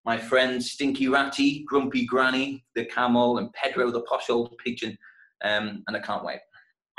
my 0.06 0.18
friends 0.18 0.72
Stinky 0.72 1.08
Ratty, 1.08 1.64
Grumpy 1.68 2.06
Granny, 2.06 2.64
the 2.76 2.86
camel, 2.86 3.40
and 3.40 3.52
Pedro 3.54 3.92
the 3.92 4.02
posh 4.02 4.30
old 4.30 4.56
pigeon. 4.64 4.98
Um, 5.44 5.84
and 5.88 5.96
I 5.96 6.00
can't 6.00 6.26
wait. 6.26 6.40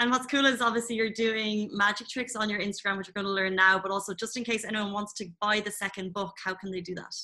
And 0.00 0.10
what's 0.10 0.24
cool 0.24 0.46
is 0.46 0.62
obviously 0.62 0.96
you're 0.96 1.10
doing 1.10 1.68
magic 1.74 2.08
tricks 2.08 2.34
on 2.34 2.48
your 2.48 2.58
Instagram, 2.60 2.96
which 2.96 3.08
we're 3.08 3.22
going 3.22 3.26
to 3.26 3.30
learn 3.32 3.54
now, 3.54 3.78
but 3.78 3.90
also 3.90 4.14
just 4.14 4.34
in 4.38 4.44
case 4.44 4.64
anyone 4.64 4.92
wants 4.92 5.12
to 5.14 5.26
buy 5.42 5.60
the 5.60 5.70
second 5.70 6.14
book, 6.14 6.32
how 6.42 6.54
can 6.54 6.70
they 6.70 6.80
do 6.80 6.94
that? 6.94 7.14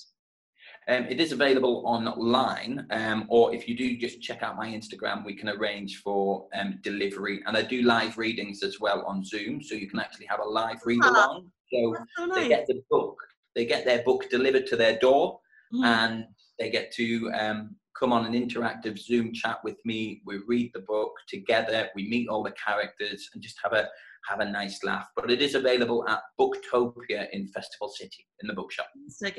Um, 0.88 1.04
it 1.08 1.18
is 1.18 1.32
available 1.32 1.82
online, 1.86 2.86
um, 2.90 3.24
or 3.28 3.54
if 3.54 3.66
you 3.66 3.74
do 3.74 3.96
just 3.96 4.20
check 4.20 4.42
out 4.42 4.56
my 4.56 4.68
Instagram, 4.68 5.24
we 5.24 5.34
can 5.34 5.48
arrange 5.48 6.02
for 6.02 6.48
um, 6.54 6.78
delivery. 6.82 7.40
And 7.46 7.56
I 7.56 7.62
do 7.62 7.80
live 7.80 8.18
readings 8.18 8.62
as 8.62 8.78
well 8.78 9.02
on 9.06 9.24
Zoom, 9.24 9.62
so 9.62 9.74
you 9.74 9.88
can 9.88 9.98
actually 9.98 10.26
have 10.26 10.40
a 10.40 10.44
live 10.44 10.78
read 10.84 11.00
Ah, 11.02 11.10
along. 11.10 11.50
So 11.72 11.96
so 12.18 12.34
they 12.34 12.48
get 12.48 12.66
the 12.66 12.82
book, 12.90 13.16
they 13.54 13.64
get 13.64 13.86
their 13.86 14.02
book 14.02 14.28
delivered 14.28 14.66
to 14.66 14.76
their 14.76 14.98
door, 14.98 15.40
Mhm. 15.72 15.84
and 15.84 16.26
they 16.58 16.68
get 16.70 16.92
to 16.92 17.30
um, 17.32 17.76
come 17.98 18.12
on 18.12 18.26
an 18.26 18.32
interactive 18.32 18.98
Zoom 18.98 19.32
chat 19.32 19.58
with 19.64 19.76
me. 19.84 20.22
We 20.24 20.38
read 20.46 20.70
the 20.74 20.80
book 20.80 21.12
together. 21.28 21.88
We 21.94 22.08
meet 22.08 22.28
all 22.28 22.42
the 22.42 22.52
characters 22.52 23.28
and 23.32 23.42
just 23.42 23.56
have 23.62 23.72
a 23.72 23.88
have 24.28 24.40
a 24.40 24.50
nice 24.50 24.82
laugh. 24.82 25.06
But 25.14 25.30
it 25.30 25.40
is 25.40 25.54
available 25.54 26.06
at 26.08 26.20
Booktopia 26.38 27.30
in 27.30 27.46
Festival 27.48 27.88
City 27.88 28.26
in 28.40 28.48
the 28.48 28.54
bookshop. 28.54 28.88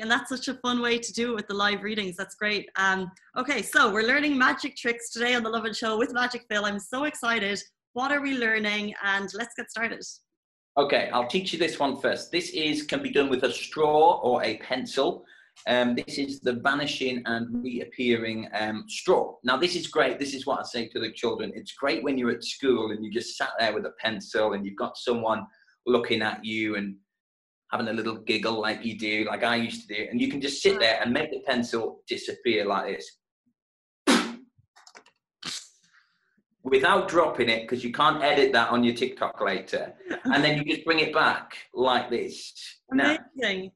And 0.00 0.10
that's 0.10 0.30
such 0.30 0.48
a 0.48 0.54
fun 0.54 0.80
way 0.80 0.98
to 0.98 1.12
do 1.12 1.32
it 1.32 1.34
with 1.34 1.46
the 1.46 1.54
live 1.54 1.82
readings. 1.82 2.16
That's 2.16 2.34
great. 2.36 2.70
Um, 2.76 3.10
okay, 3.36 3.60
so 3.60 3.92
we're 3.92 4.06
learning 4.06 4.38
magic 4.38 4.76
tricks 4.76 5.10
today 5.10 5.34
on 5.34 5.42
the 5.42 5.50
Lovin 5.50 5.74
Show 5.74 5.98
with 5.98 6.14
Magic 6.14 6.46
Phil. 6.50 6.64
I'm 6.64 6.78
so 6.78 7.04
excited. 7.04 7.60
What 7.92 8.12
are 8.12 8.22
we 8.22 8.38
learning? 8.38 8.94
And 9.04 9.30
let's 9.34 9.54
get 9.54 9.70
started. 9.70 10.02
Okay, 10.78 11.10
I'll 11.12 11.26
teach 11.26 11.52
you 11.52 11.58
this 11.58 11.78
one 11.78 12.00
first. 12.00 12.32
This 12.32 12.50
is 12.50 12.84
can 12.84 13.02
be 13.02 13.10
done 13.10 13.28
with 13.28 13.42
a 13.42 13.52
straw 13.52 14.20
or 14.22 14.42
a 14.42 14.56
pencil. 14.58 15.24
Um, 15.66 15.94
this 15.94 16.18
is 16.18 16.40
the 16.40 16.54
vanishing 16.54 17.22
and 17.26 17.62
reappearing 17.62 18.48
um, 18.54 18.84
straw. 18.88 19.34
Now, 19.44 19.56
this 19.56 19.76
is 19.76 19.86
great. 19.86 20.18
This 20.18 20.34
is 20.34 20.46
what 20.46 20.60
I 20.60 20.62
say 20.62 20.88
to 20.88 21.00
the 21.00 21.12
children. 21.12 21.52
It's 21.54 21.72
great 21.72 22.02
when 22.02 22.16
you're 22.16 22.30
at 22.30 22.44
school 22.44 22.90
and 22.90 23.04
you 23.04 23.10
just 23.10 23.36
sat 23.36 23.50
there 23.58 23.74
with 23.74 23.84
a 23.84 23.92
pencil 24.00 24.52
and 24.54 24.64
you've 24.64 24.76
got 24.76 24.96
someone 24.96 25.46
looking 25.86 26.22
at 26.22 26.44
you 26.44 26.76
and 26.76 26.96
having 27.70 27.88
a 27.88 27.92
little 27.92 28.16
giggle 28.16 28.60
like 28.60 28.84
you 28.84 28.98
do, 28.98 29.26
like 29.28 29.44
I 29.44 29.56
used 29.56 29.86
to 29.88 29.94
do, 29.94 30.06
and 30.10 30.20
you 30.20 30.28
can 30.30 30.40
just 30.40 30.62
sit 30.62 30.78
there 30.80 31.00
and 31.02 31.12
make 31.12 31.30
the 31.30 31.40
pencil 31.46 32.02
disappear 32.08 32.64
like 32.64 32.96
this. 32.96 34.26
Without 36.62 37.08
dropping 37.08 37.48
it, 37.48 37.62
because 37.62 37.84
you 37.84 37.92
can't 37.92 38.22
edit 38.22 38.52
that 38.52 38.70
on 38.70 38.84
your 38.84 38.94
TikTok 38.94 39.40
later. 39.40 39.94
And 40.24 40.42
then 40.42 40.58
you 40.58 40.64
just 40.64 40.84
bring 40.84 40.98
it 40.98 41.14
back 41.14 41.56
like 41.72 42.10
this. 42.10 42.52
Now, 42.90 43.16
Amazing. 43.40 43.72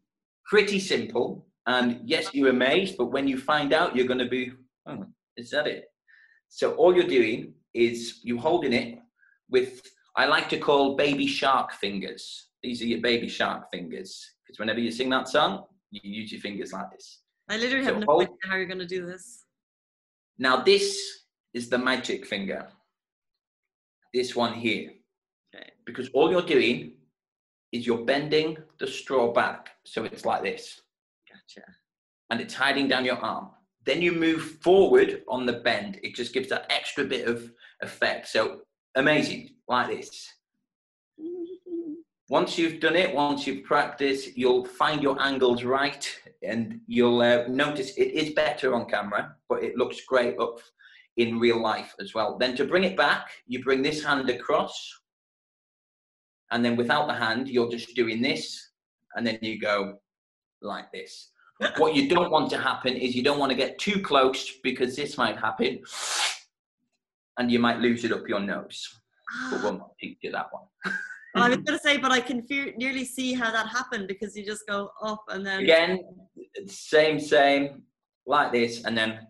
pretty 0.47 0.81
simple. 0.81 1.47
And 1.67 2.01
yes, 2.05 2.35
you're 2.35 2.51
amazed, 2.51 2.97
but 2.97 3.07
when 3.13 3.29
you 3.29 3.39
find 3.39 3.73
out, 3.73 3.95
you're 3.95 4.07
going 4.07 4.19
to 4.19 4.29
be, 4.29 4.53
oh, 4.87 5.07
is 5.37 5.51
that 5.51 5.67
it? 5.67 5.85
So 6.49 6.73
all 6.75 6.95
you're 6.95 7.07
doing 7.07 7.55
is 7.73 8.21
you 8.25 8.39
holding 8.39 8.73
it 8.73 8.99
with, 9.49 9.81
I 10.17 10.27
like 10.27 10.49
to 10.51 10.59
call 10.59 10.97
baby 10.97 11.27
shark 11.27 11.73
fingers. 11.73 12.49
These 12.63 12.83
are 12.83 12.87
your 12.87 13.01
baby 13.01 13.29
shark 13.29 13.71
fingers. 13.71 14.29
Because 14.45 14.59
whenever 14.59 14.81
you 14.81 14.91
sing 14.91 15.09
that 15.11 15.29
song, 15.29 15.65
you 15.91 16.01
use 16.05 16.33
your 16.33 16.41
fingers 16.41 16.73
like 16.73 16.91
this. 16.91 17.21
I 17.49 17.57
literally 17.59 17.85
So 17.85 17.93
have 17.95 18.01
no 18.01 18.07
hold- 18.07 18.23
idea 18.23 18.37
how 18.45 18.57
you're 18.57 18.67
going 18.67 18.79
to 18.79 18.87
do 18.87 19.07
this. 19.07 19.45
Now, 20.39 20.57
this 20.63 20.99
is 21.55 21.69
the 21.69 21.79
magic 21.79 22.27
finger. 22.27 22.69
This 24.13 24.35
one 24.35 24.53
here. 24.55 24.91
Okay. 25.55 25.71
Because 25.87 26.09
all 26.13 26.31
you're 26.31 26.43
doing 26.43 26.95
is 27.73 27.87
you're 27.87 28.05
bending 28.05 28.57
the 28.79 28.87
straw 28.87 29.33
back. 29.33 29.71
So 29.85 30.05
it's 30.05 30.25
like 30.25 30.43
this. 30.43 30.81
Gotcha. 31.33 31.67
and 32.31 32.41
it's 32.41 32.55
hiding 32.55 32.89
down 32.89 33.05
your 33.05 33.19
arm. 33.19 33.51
Then 33.85 34.01
you 34.01 34.13
move 34.13 34.59
forward 34.63 35.23
on 35.29 35.47
the 35.47 35.55
bend. 35.55 35.99
It 36.03 36.15
just 36.15 36.33
gives 36.33 36.49
that 36.51 36.67
extra 36.71 37.05
bit 37.05 37.27
of 37.27 37.53
effect. 37.81 38.29
So 38.29 38.61
amazing, 38.95 39.51
like 39.69 39.89
this. 39.89 40.29
Once 42.29 42.57
you've 42.57 42.81
done 42.81 42.97
it, 42.97 43.15
once 43.15 43.47
you've 43.47 43.63
practiced, 43.65 44.39
you'll 44.39 44.65
find 44.65 45.03
your 45.03 45.21
angles 45.21 45.65
right 45.65 46.09
and 46.43 46.81
you'll 46.87 47.21
uh, 47.21 47.47
notice 47.47 47.95
it 47.99 48.11
is 48.13 48.33
better 48.33 48.75
on 48.75 48.89
camera, 48.89 49.37
but 49.51 49.63
it 49.63 49.77
looks 49.77 50.07
great 50.07 50.39
up 50.39 50.59
in 51.19 51.39
real 51.39 51.61
life 51.61 51.95
as 52.01 52.15
well. 52.15 52.39
Then 52.39 52.57
to 52.57 52.65
bring 52.65 52.85
it 52.85 52.97
back, 52.97 53.29
you 53.47 53.63
bring 53.63 53.83
this 53.83 54.03
hand 54.03 54.31
across 54.31 55.03
and 56.53 56.65
then 56.65 56.77
without 56.77 57.07
the 57.07 57.15
hand, 57.15 57.49
you're 57.49 57.71
just 57.71 57.95
doing 57.95 58.23
this 58.23 58.71
and 59.15 59.27
then 59.27 59.39
you 59.43 59.59
go 59.61 59.99
like 60.63 60.91
this. 60.93 61.31
what 61.77 61.95
you 61.95 62.09
don't 62.09 62.31
want 62.31 62.51
to 62.51 62.59
happen 62.59 62.95
is 62.95 63.15
you 63.15 63.23
don't 63.23 63.39
want 63.39 63.51
to 63.51 63.57
get 63.57 63.79
too 63.79 64.01
close 64.01 64.59
because 64.63 64.97
this 64.97 65.17
might 65.17 65.39
happen 65.39 65.81
and 67.39 67.51
you 67.51 67.59
might 67.59 67.79
lose 67.79 68.05
it 68.05 68.13
up 68.13 68.29
your 68.29 68.41
nose. 68.41 68.89
But 69.51 69.63
we'll 69.63 69.79
not 69.79 69.93
teach 69.99 70.19
you 70.23 70.33
that 70.33 70.47
one. 70.51 70.65
I 71.35 71.49
was 71.49 71.57
going 71.65 71.79
to 71.79 71.79
say, 71.79 71.97
but 71.97 72.13
I 72.13 72.21
can 72.21 72.43
fear, 72.43 72.73
nearly 72.77 73.05
see 73.05 73.33
how 73.33 73.51
that 73.51 73.69
happened 73.69 74.09
because 74.09 74.37
you 74.37 74.45
just 74.45 74.67
go 74.67 74.91
up 75.03 75.25
and 75.29 75.47
then. 75.47 75.61
Again, 75.61 76.01
same, 76.67 77.19
same, 77.19 77.83
like 78.27 78.53
this, 78.53 78.85
and 78.85 78.97
then 78.97 79.21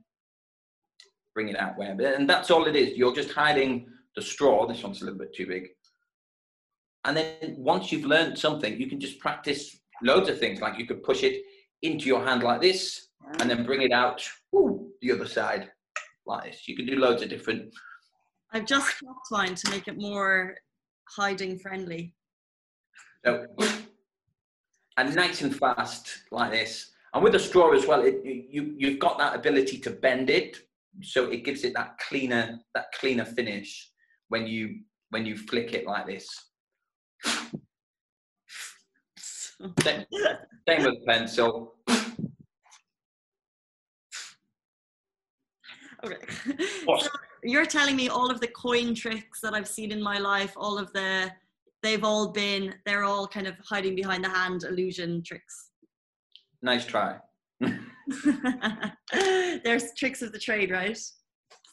bring 1.35 1.49
it 1.49 1.59
out 1.59 1.79
where. 1.79 1.97
And 2.15 2.29
that's 2.29 2.51
all 2.51 2.67
it 2.67 2.77
is. 2.77 2.97
You're 2.97 3.15
just 3.15 3.33
hiding 3.33 3.87
the 4.17 4.23
straw. 4.23 4.67
This 4.67 4.83
one's 4.83 5.03
a 5.03 5.05
little 5.05 5.19
bit 5.19 5.35
too 5.35 5.47
big. 5.47 5.69
And 7.05 7.17
then 7.17 7.57
once 7.57 7.91
you've 7.91 8.05
learned 8.05 8.39
something, 8.39 8.79
you 8.79 8.89
can 8.89 9.01
just 9.01 9.19
practice 9.19 9.79
loads 10.03 10.29
of 10.29 10.39
things. 10.39 10.61
Like 10.61 10.79
you 10.79 10.87
could 10.87 11.03
push 11.03 11.23
it 11.23 11.43
into 11.83 12.07
your 12.07 12.25
hand 12.25 12.43
like 12.43 12.61
this, 12.61 13.09
and 13.41 13.51
then 13.51 13.65
bring 13.65 13.83
it 13.83 13.93
out 13.93 14.23
the 15.01 15.13
other 15.13 15.27
side 15.27 15.71
like 16.27 16.45
this. 16.45 16.69
You 16.69 16.77
can 16.77 16.87
do 16.87 16.97
loads 16.97 17.23
of 17.23 17.29
different. 17.29 17.75
I've 18.53 18.67
just 18.67 18.99
chopped 18.99 19.31
mine 19.31 19.55
to 19.55 19.71
make 19.71 19.89
it 19.89 19.99
more 19.99 20.57
hiding 21.09 21.59
friendly. 21.59 22.15
So, 23.25 23.47
and 24.97 25.15
nice 25.15 25.43
and 25.43 25.57
fast 25.57 26.09
like 26.31 26.51
this. 26.51 26.91
And 27.15 27.23
with 27.23 27.35
a 27.35 27.39
straw 27.39 27.73
as 27.73 27.87
well, 27.87 28.03
it, 28.03 28.21
you 28.25 28.75
you've 28.77 28.99
got 28.99 29.19
that 29.19 29.35
ability 29.35 29.79
to 29.81 29.91
bend 29.91 30.31
it, 30.31 30.59
so 31.03 31.31
it 31.31 31.45
gives 31.45 31.65
it 31.65 31.75
that 31.75 31.99
cleaner 31.99 32.59
that 32.75 32.87
cleaner 32.93 33.25
finish 33.25 33.91
when 34.29 34.47
you 34.47 34.81
when 35.11 35.27
you 35.27 35.37
flick 35.37 35.75
it 35.75 35.87
like 35.87 36.07
this. 36.07 36.29
Same, 39.83 40.05
same 40.69 40.85
with 40.85 41.07
pencil. 41.07 41.75
Okay. 46.05 46.17
So 46.87 46.99
you're 47.45 47.67
telling 47.67 47.95
me 47.95 48.09
all 48.09 48.31
of 48.31 48.41
the 48.41 48.49
coin 48.49 48.95
tricks 48.95 49.41
that 49.41 49.55
I've 49.55 49.69
seen 49.69 49.93
in 49.93 50.03
my 50.03 50.19
life, 50.19 50.53
all 50.57 50.79
of 50.79 50.93
the, 50.93 51.31
they've 51.83 52.03
all 52.03 52.33
been, 52.33 52.75
they're 52.85 53.05
all 53.05 53.27
kind 53.29 53.47
of 53.47 53.55
hiding 53.65 53.95
behind 53.95 54.25
the 54.25 54.29
hand 54.29 54.65
illusion 54.65 55.23
tricks. 55.25 55.71
Nice 56.61 56.85
try. 56.85 57.19
There's 59.13 59.95
tricks 59.97 60.23
of 60.23 60.33
the 60.33 60.39
trade, 60.39 60.71
right? 60.71 60.99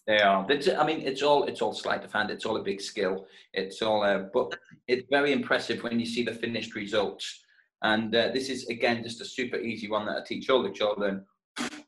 They 0.08 0.20
are. 0.22 0.46
I 0.48 0.86
mean, 0.86 1.02
it's 1.02 1.22
all 1.22 1.44
it's 1.44 1.62
all 1.62 1.74
sleight 1.74 2.04
of 2.04 2.12
hand. 2.12 2.32
It's 2.32 2.46
all 2.46 2.58
a 2.58 2.64
big 2.64 2.82
skill. 2.82 3.28
It's 3.54 3.84
all, 3.84 4.04
uh, 4.04 4.24
but 4.34 4.58
it's 4.88 5.06
very 5.12 5.32
impressive 5.32 5.84
when 5.84 6.00
you 6.00 6.06
see 6.08 6.24
the 6.24 6.34
finished 6.34 6.74
results. 6.74 7.42
And 7.82 8.14
uh, 8.14 8.30
this 8.34 8.50
is 8.50 8.68
again 8.68 9.04
just 9.04 9.22
a 9.22 9.26
super 9.26 9.58
easy 9.58 9.90
one 9.90 10.06
that 10.06 10.18
I 10.18 10.24
teach 10.26 10.50
all 10.50 10.62
the 10.62 10.70
children, 10.70 11.26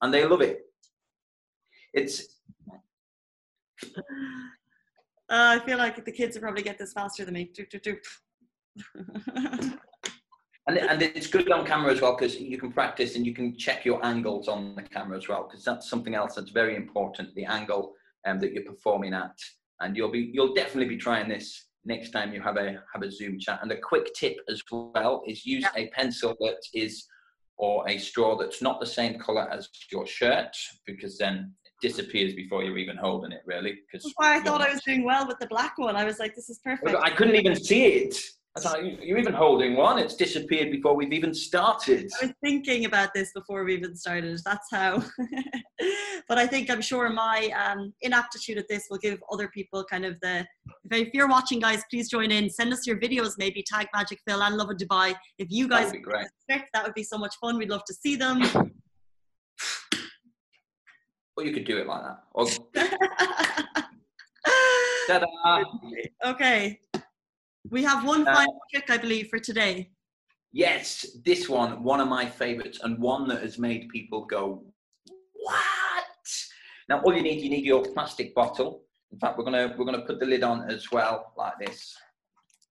and 0.02 0.14
they 0.14 0.26
love 0.26 0.42
it. 0.42 0.62
It's 1.94 2.38
Uh, 5.32 5.56
I 5.56 5.66
feel 5.66 5.78
like 5.78 6.04
the 6.04 6.12
kids 6.12 6.36
will 6.36 6.42
probably 6.42 6.62
get 6.62 6.78
this 6.78 6.92
faster 6.92 7.24
than 7.24 7.36
me. 7.36 7.50
Doop, 7.58 7.72
doop, 7.72 7.84
doop. 7.84 8.00
and 10.68 10.78
and 10.78 11.02
it's 11.02 11.28
good 11.28 11.50
on 11.52 11.66
camera 11.66 11.94
as 11.94 12.02
well 12.02 12.18
because 12.18 12.38
you 12.40 12.58
can 12.58 12.72
practice 12.72 13.16
and 13.16 13.26
you 13.26 13.34
can 13.34 13.58
check 13.58 13.86
your 13.86 14.06
angles 14.06 14.50
on 14.50 14.76
the 14.76 14.82
camera 14.82 15.18
as 15.18 15.30
well 15.30 15.48
because 15.50 15.64
that's 15.64 15.90
something 15.90 16.16
else 16.16 16.36
that's 16.36 16.52
very 16.52 16.76
important. 16.76 17.34
The 17.34 17.46
angle 17.46 17.94
um, 18.26 18.40
that 18.40 18.52
you're 18.52 18.64
performing 18.64 19.14
at, 19.14 19.38
and 19.80 19.96
you'll 19.96 20.12
be 20.12 20.32
you'll 20.34 20.54
definitely 20.54 20.90
be 20.90 20.98
trying 20.98 21.30
this 21.30 21.68
next 21.86 22.12
time 22.12 22.34
you 22.34 22.42
have 22.42 22.58
a 22.58 22.82
have 22.94 23.04
a 23.04 23.12
Zoom 23.12 23.40
chat. 23.40 23.60
And 23.62 23.72
a 23.72 23.78
quick 23.78 24.14
tip 24.14 24.38
as 24.50 24.62
well 24.72 25.24
is 25.28 25.46
use 25.46 25.66
a 25.76 25.88
pencil 25.90 26.36
that 26.40 26.58
is 26.74 27.06
or 27.58 27.88
a 27.88 27.98
straw 27.98 28.36
that's 28.38 28.62
not 28.62 28.80
the 28.80 28.86
same 28.86 29.20
color 29.20 29.48
as 29.52 29.70
your 29.92 30.08
shirt 30.08 30.56
because 30.86 31.18
then 31.18 31.54
it 31.64 31.88
disappears 31.88 32.34
before 32.34 32.64
you're 32.64 32.78
even 32.78 32.98
holding 32.98 33.32
it 33.32 33.42
really. 33.46 33.78
Because 33.86 34.04
That's 34.04 34.16
why 34.18 34.38
I 34.38 34.40
thought 34.42 34.62
I 34.62 34.72
was 34.72 34.82
doing 34.82 35.04
well 35.04 35.28
with 35.28 35.40
the 35.40 35.48
black 35.48 35.78
one. 35.78 35.96
I 35.96 36.04
was 36.04 36.20
like, 36.20 36.36
this 36.36 36.50
is 36.50 36.60
perfect. 36.64 36.96
I 37.02 37.12
couldn't 37.12 37.36
even 37.36 37.56
see 37.56 37.86
it. 37.86 38.18
I 38.58 38.60
thought 38.60 38.84
"You- 38.84 38.98
you're 39.02 39.18
even 39.18 39.34
holding 39.34 39.78
one. 39.78 39.98
It's 39.98 40.16
disappeared 40.16 40.72
before 40.72 40.94
we've 40.94 41.14
even 41.14 41.34
started. 41.34 42.12
I 42.22 42.26
was 42.26 42.34
thinking 42.44 42.84
about 42.84 43.14
this 43.14 43.32
before 43.34 43.64
we 43.64 43.74
even 43.76 43.96
started. 43.96 44.38
That's 44.44 44.68
how. 44.70 45.02
but 46.28 46.38
I 46.38 46.46
think 46.48 46.70
I'm 46.70 46.82
sure 46.82 47.10
my 47.10 47.50
um, 47.56 47.94
inaptitude 48.02 48.58
at 48.58 48.68
this 48.68 48.88
will 48.90 48.98
give 48.98 49.24
other 49.32 49.48
people 49.48 49.86
kind 49.86 50.04
of 50.04 50.20
the. 50.22 50.46
If 50.92 51.14
you're 51.14 51.30
watching, 51.30 51.60
guys, 51.62 51.82
please 51.90 52.10
join 52.10 52.30
in. 52.30 52.50
Send 52.50 52.74
us 52.74 52.86
your 52.86 52.98
videos, 53.00 53.36
maybe 53.38 53.64
tag 53.66 53.88
Magic 53.96 54.20
Phil 54.28 54.44
and 54.44 54.58
Lovin 54.58 54.76
Dubai. 54.76 55.16
If 55.38 55.48
you 55.50 55.68
That 55.70 55.84
guys 55.84 55.86
would 55.86 55.94
be 55.94 56.00
great. 56.00 56.28
that 56.50 56.84
would 56.84 56.94
be 56.94 57.04
so 57.04 57.18
much 57.18 57.36
fun. 57.40 57.58
We'd 57.58 57.70
love 57.70 57.86
to 57.86 57.94
see 57.94 58.16
them. 58.18 58.42
Or 61.38 61.46
you 61.46 61.54
could 61.54 61.64
do 61.64 61.78
it 61.78 61.88
like 61.88 62.02
that. 62.04 62.24
Or 62.34 62.46
okay. 66.32 66.80
We 67.70 67.84
have 67.84 68.06
one 68.06 68.28
Uh, 68.28 68.34
final 68.36 68.60
trick, 68.72 68.90
I 68.90 68.98
believe, 68.98 69.30
for 69.30 69.40
today. 69.40 69.92
Yes, 70.52 71.06
this 71.24 71.48
one, 71.48 71.84
one 71.84 72.02
of 72.02 72.08
my 72.08 72.26
favorites, 72.26 72.80
and 72.84 73.00
one 73.00 73.28
that 73.30 73.42
has 73.42 73.58
made 73.58 73.90
people 73.90 74.26
go 74.26 74.66
What? 75.34 76.06
Now, 76.90 77.02
all 77.02 77.16
you 77.16 77.24
need, 77.24 77.42
you 77.42 77.50
need 77.50 77.66
your 77.66 77.84
plastic 77.84 78.36
bottle. 78.36 78.86
In 79.12 79.20
fact, 79.20 79.38
we're 79.38 79.44
gonna 79.44 79.74
we're 79.78 79.86
gonna 79.86 80.06
put 80.06 80.20
the 80.20 80.26
lid 80.26 80.44
on 80.44 80.70
as 80.70 80.92
well, 80.92 81.34
like 81.36 81.58
this. 81.60 81.96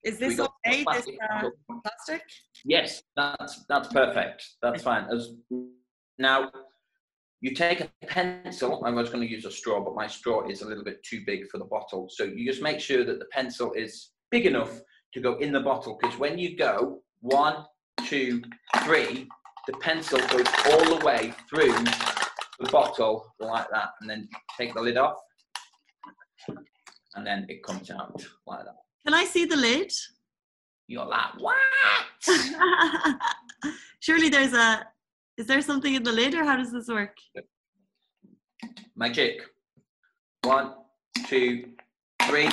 Is 0.04 0.18
this 0.18 0.38
okay? 0.38 0.50
This 0.64 0.84
plastic 0.84 1.18
uh, 1.32 1.50
plastic? 1.82 2.22
Yes, 2.64 3.02
that's 3.16 3.64
that's 3.68 3.88
perfect. 3.88 4.46
That's 4.62 4.82
fine. 4.82 5.04
As 5.12 5.32
now, 6.18 6.50
you 7.40 7.54
take 7.54 7.80
a 7.80 7.90
pencil. 8.06 8.82
I 8.84 8.90
was 8.90 9.08
going 9.08 9.26
to 9.26 9.30
use 9.30 9.46
a 9.46 9.50
straw, 9.50 9.82
but 9.82 9.94
my 9.94 10.06
straw 10.06 10.46
is 10.48 10.62
a 10.62 10.66
little 10.66 10.84
bit 10.84 11.02
too 11.02 11.22
big 11.26 11.48
for 11.48 11.58
the 11.58 11.64
bottle. 11.64 12.08
So 12.10 12.24
you 12.24 12.46
just 12.46 12.62
make 12.62 12.78
sure 12.80 13.04
that 13.04 13.18
the 13.18 13.26
pencil 13.32 13.72
is 13.72 14.10
big 14.30 14.46
enough 14.46 14.80
to 15.14 15.20
go 15.20 15.36
in 15.38 15.52
the 15.52 15.60
bottle. 15.60 15.98
Because 16.00 16.18
when 16.18 16.38
you 16.38 16.56
go 16.56 17.02
one, 17.20 17.64
two, 18.06 18.42
three, 18.84 19.28
the 19.66 19.72
pencil 19.74 20.18
goes 20.28 20.46
all 20.66 20.98
the 20.98 21.04
way 21.04 21.32
through 21.48 21.72
the 22.58 22.68
bottle 22.70 23.32
like 23.38 23.66
that, 23.70 23.90
and 24.00 24.10
then 24.10 24.28
take 24.58 24.74
the 24.74 24.80
lid 24.80 24.96
off, 24.96 25.16
and 27.14 27.26
then 27.26 27.46
it 27.48 27.62
comes 27.62 27.90
out 27.90 28.24
like 28.46 28.64
that. 28.64 28.76
Can 29.04 29.14
I 29.14 29.24
see 29.24 29.44
the 29.44 29.56
lid? 29.56 29.92
You're 30.86 31.06
like, 31.06 31.38
what? 31.38 31.56
Surely 34.00 34.28
there's 34.28 34.52
a. 34.52 34.86
Is 35.36 35.46
there 35.46 35.62
something 35.62 35.94
in 35.94 36.02
the 36.02 36.12
lid, 36.12 36.34
or 36.34 36.44
how 36.44 36.56
does 36.56 36.72
this 36.72 36.88
work? 36.88 37.16
Magic. 38.96 39.40
One, 40.42 40.74
two, 41.26 41.64
three. 42.24 42.50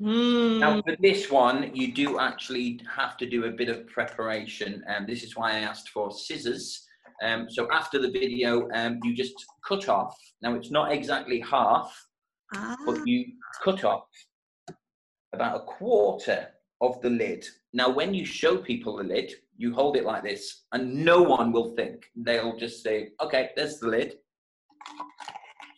Hmm. 0.00 0.58
Now, 0.58 0.82
for 0.82 0.96
this 1.00 1.30
one, 1.30 1.70
you 1.74 1.92
do 1.92 2.18
actually 2.18 2.80
have 2.94 3.16
to 3.18 3.26
do 3.28 3.44
a 3.44 3.50
bit 3.50 3.68
of 3.68 3.86
preparation, 3.86 4.82
and 4.88 5.06
this 5.06 5.22
is 5.22 5.36
why 5.36 5.52
I 5.52 5.58
asked 5.60 5.90
for 5.90 6.10
scissors. 6.10 6.84
Um, 7.22 7.48
so 7.48 7.70
after 7.70 8.00
the 8.00 8.10
video, 8.10 8.68
um, 8.74 8.98
you 9.04 9.14
just 9.14 9.34
cut 9.66 9.88
off. 9.88 10.16
Now, 10.42 10.54
it's 10.54 10.70
not 10.70 10.92
exactly 10.92 11.40
half, 11.40 11.94
Ah, 12.54 12.76
but 12.84 13.06
you 13.06 13.24
cut 13.62 13.84
off 13.84 14.04
about 15.32 15.56
a 15.56 15.64
quarter 15.64 16.48
of 16.80 17.00
the 17.00 17.10
lid. 17.10 17.46
Now, 17.72 17.88
when 17.88 18.14
you 18.14 18.24
show 18.24 18.56
people 18.58 18.96
the 18.96 19.04
lid, 19.04 19.32
you 19.56 19.72
hold 19.72 19.96
it 19.96 20.04
like 20.04 20.24
this, 20.24 20.64
and 20.72 21.04
no 21.04 21.22
one 21.22 21.52
will 21.52 21.74
think. 21.76 22.04
They'll 22.16 22.56
just 22.56 22.82
say, 22.82 23.12
"Okay, 23.20 23.50
there's 23.56 23.78
the 23.78 23.88
lid." 23.88 24.18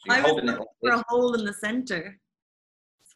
So 0.07 0.15
I 0.15 0.21
was 0.23 0.33
looking 0.33 0.47
like 0.47 0.59
for 0.59 0.91
this. 0.91 1.01
a 1.01 1.05
hole 1.09 1.35
in 1.35 1.45
the 1.45 1.53
center. 1.53 2.19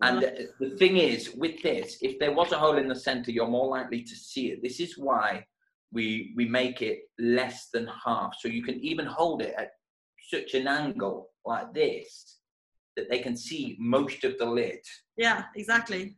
And 0.03 0.23
the 0.59 0.71
thing 0.79 0.97
is, 0.97 1.35
with 1.35 1.63
this, 1.63 1.99
if 2.01 2.19
there 2.19 2.33
was 2.33 2.53
a 2.53 2.59
hole 2.59 2.79
in 2.79 2.89
the 2.89 2.95
center, 2.95 3.31
you're 3.31 3.47
more 3.47 3.69
likely 3.69 4.03
to 4.03 4.17
see 4.17 4.51
it. 4.51 4.63
This 4.63 4.81
is 4.81 4.97
why 4.97 5.45
we 5.93 6.33
we 6.37 6.47
make 6.47 6.83
it 6.83 7.01
less 7.19 7.69
than 7.73 7.89
half, 8.05 8.35
so 8.39 8.49
you 8.49 8.63
can 8.63 8.81
even 8.81 9.07
hold 9.07 9.43
it 9.43 9.55
at 9.59 9.73
such 10.31 10.55
an 10.55 10.69
angle 10.69 11.31
like 11.45 11.73
this 11.75 12.39
that 12.97 13.11
they 13.11 13.19
can 13.19 13.37
see 13.37 13.77
most 13.79 14.25
of 14.25 14.39
the 14.39 14.47
lid. 14.47 14.81
yeah, 15.17 15.45
exactly. 15.57 16.17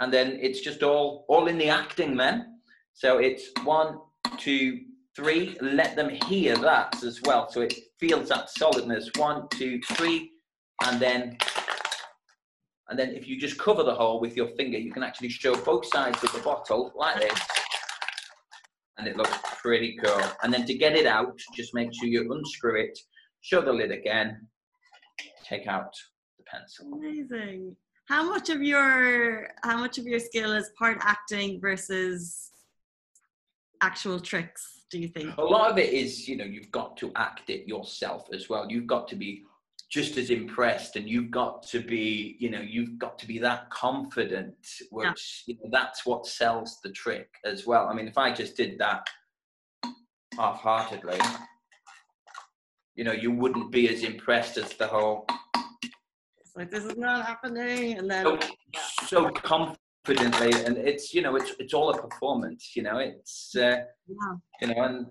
And 0.00 0.12
then 0.12 0.38
it's 0.40 0.60
just 0.60 0.82
all 0.82 1.24
all 1.28 1.46
in 1.46 1.58
the 1.58 1.68
acting 1.68 2.16
then. 2.16 2.60
So 2.94 3.18
it's 3.18 3.50
one, 3.64 3.98
two, 4.38 4.80
three. 5.14 5.56
Let 5.60 5.94
them 5.96 6.08
hear 6.08 6.56
that 6.56 7.02
as 7.04 7.22
well, 7.22 7.50
so 7.50 7.60
it 7.60 7.74
feels 7.98 8.28
that 8.30 8.50
solidness. 8.50 9.10
One, 9.16 9.46
two, 9.50 9.80
three, 9.92 10.30
and 10.84 10.98
then 11.00 11.36
and 12.90 12.98
then 12.98 13.10
if 13.10 13.28
you 13.28 13.38
just 13.38 13.56
cover 13.56 13.84
the 13.84 13.94
hole 13.94 14.20
with 14.20 14.36
your 14.36 14.48
finger, 14.56 14.76
you 14.76 14.92
can 14.92 15.04
actually 15.04 15.28
show 15.28 15.54
both 15.54 15.86
sides 15.86 16.22
of 16.24 16.32
the 16.32 16.40
bottle 16.40 16.92
like 16.96 17.20
this. 17.20 17.40
And 18.98 19.06
it 19.06 19.16
looks 19.16 19.38
pretty 19.62 19.96
cool. 20.02 20.20
And 20.42 20.52
then 20.52 20.66
to 20.66 20.74
get 20.74 20.96
it 20.96 21.06
out, 21.06 21.38
just 21.54 21.72
make 21.72 21.94
sure 21.94 22.08
you 22.08 22.30
unscrew 22.32 22.80
it, 22.80 22.98
show 23.42 23.62
the 23.62 23.72
lid 23.72 23.92
again, 23.92 24.48
take 25.44 25.68
out 25.68 25.92
the 26.36 26.44
pencil. 26.44 26.92
Amazing. 26.92 27.76
How 28.08 28.28
much 28.28 28.50
of 28.50 28.60
your 28.60 29.48
how 29.62 29.78
much 29.78 29.96
of 29.98 30.04
your 30.04 30.18
skill 30.18 30.52
is 30.52 30.70
part 30.76 30.98
acting 31.00 31.60
versus 31.60 32.50
actual 33.80 34.18
tricks? 34.18 34.82
Do 34.90 34.98
you 34.98 35.06
think? 35.06 35.36
A 35.38 35.44
lot 35.44 35.70
of 35.70 35.78
it 35.78 35.92
is, 35.92 36.28
you 36.28 36.36
know, 36.36 36.44
you've 36.44 36.72
got 36.72 36.96
to 36.96 37.12
act 37.14 37.50
it 37.50 37.68
yourself 37.68 38.26
as 38.34 38.48
well. 38.48 38.68
You've 38.68 38.88
got 38.88 39.06
to 39.08 39.16
be 39.16 39.44
just 39.90 40.16
as 40.16 40.30
impressed 40.30 40.96
and 40.96 41.08
you've 41.08 41.30
got 41.30 41.62
to 41.64 41.80
be, 41.80 42.36
you 42.38 42.48
know, 42.48 42.60
you've 42.60 42.98
got 42.98 43.18
to 43.18 43.26
be 43.26 43.38
that 43.38 43.68
confident, 43.70 44.54
which 44.90 45.44
you 45.46 45.56
know, 45.56 45.68
that's 45.72 46.06
what 46.06 46.26
sells 46.26 46.78
the 46.82 46.90
trick 46.90 47.28
as 47.44 47.66
well. 47.66 47.88
I 47.88 47.94
mean, 47.94 48.06
if 48.06 48.16
I 48.16 48.32
just 48.32 48.56
did 48.56 48.78
that 48.78 49.06
half-heartedly, 50.38 51.18
you 52.94 53.04
know, 53.04 53.12
you 53.12 53.32
wouldn't 53.32 53.72
be 53.72 53.88
as 53.88 54.04
impressed 54.04 54.56
as 54.58 54.72
the 54.74 54.86
whole 54.86 55.26
It's 56.40 56.54
like 56.56 56.70
this 56.70 56.84
is 56.84 56.96
not 56.96 57.26
happening, 57.26 57.98
and 57.98 58.08
then 58.08 58.38
so, 59.04 59.06
so 59.06 59.30
confidently 59.30 60.64
and 60.64 60.76
it's 60.78 61.12
you 61.12 61.20
know 61.20 61.36
it's 61.36 61.52
it's 61.58 61.74
all 61.74 61.90
a 61.90 62.08
performance 62.08 62.72
you 62.74 62.82
know 62.82 62.96
it's 62.98 63.54
uh, 63.54 63.80
yeah, 64.08 64.34
you 64.60 64.68
know 64.68 64.82
and 64.82 65.06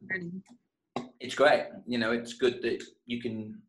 it's 1.19 1.35
great. 1.35 1.65
You 1.85 1.97
know, 1.97 2.11
it's 2.11 2.33
good 2.33 2.61
that 2.61 2.83
you 3.05 3.21
can, 3.21 3.61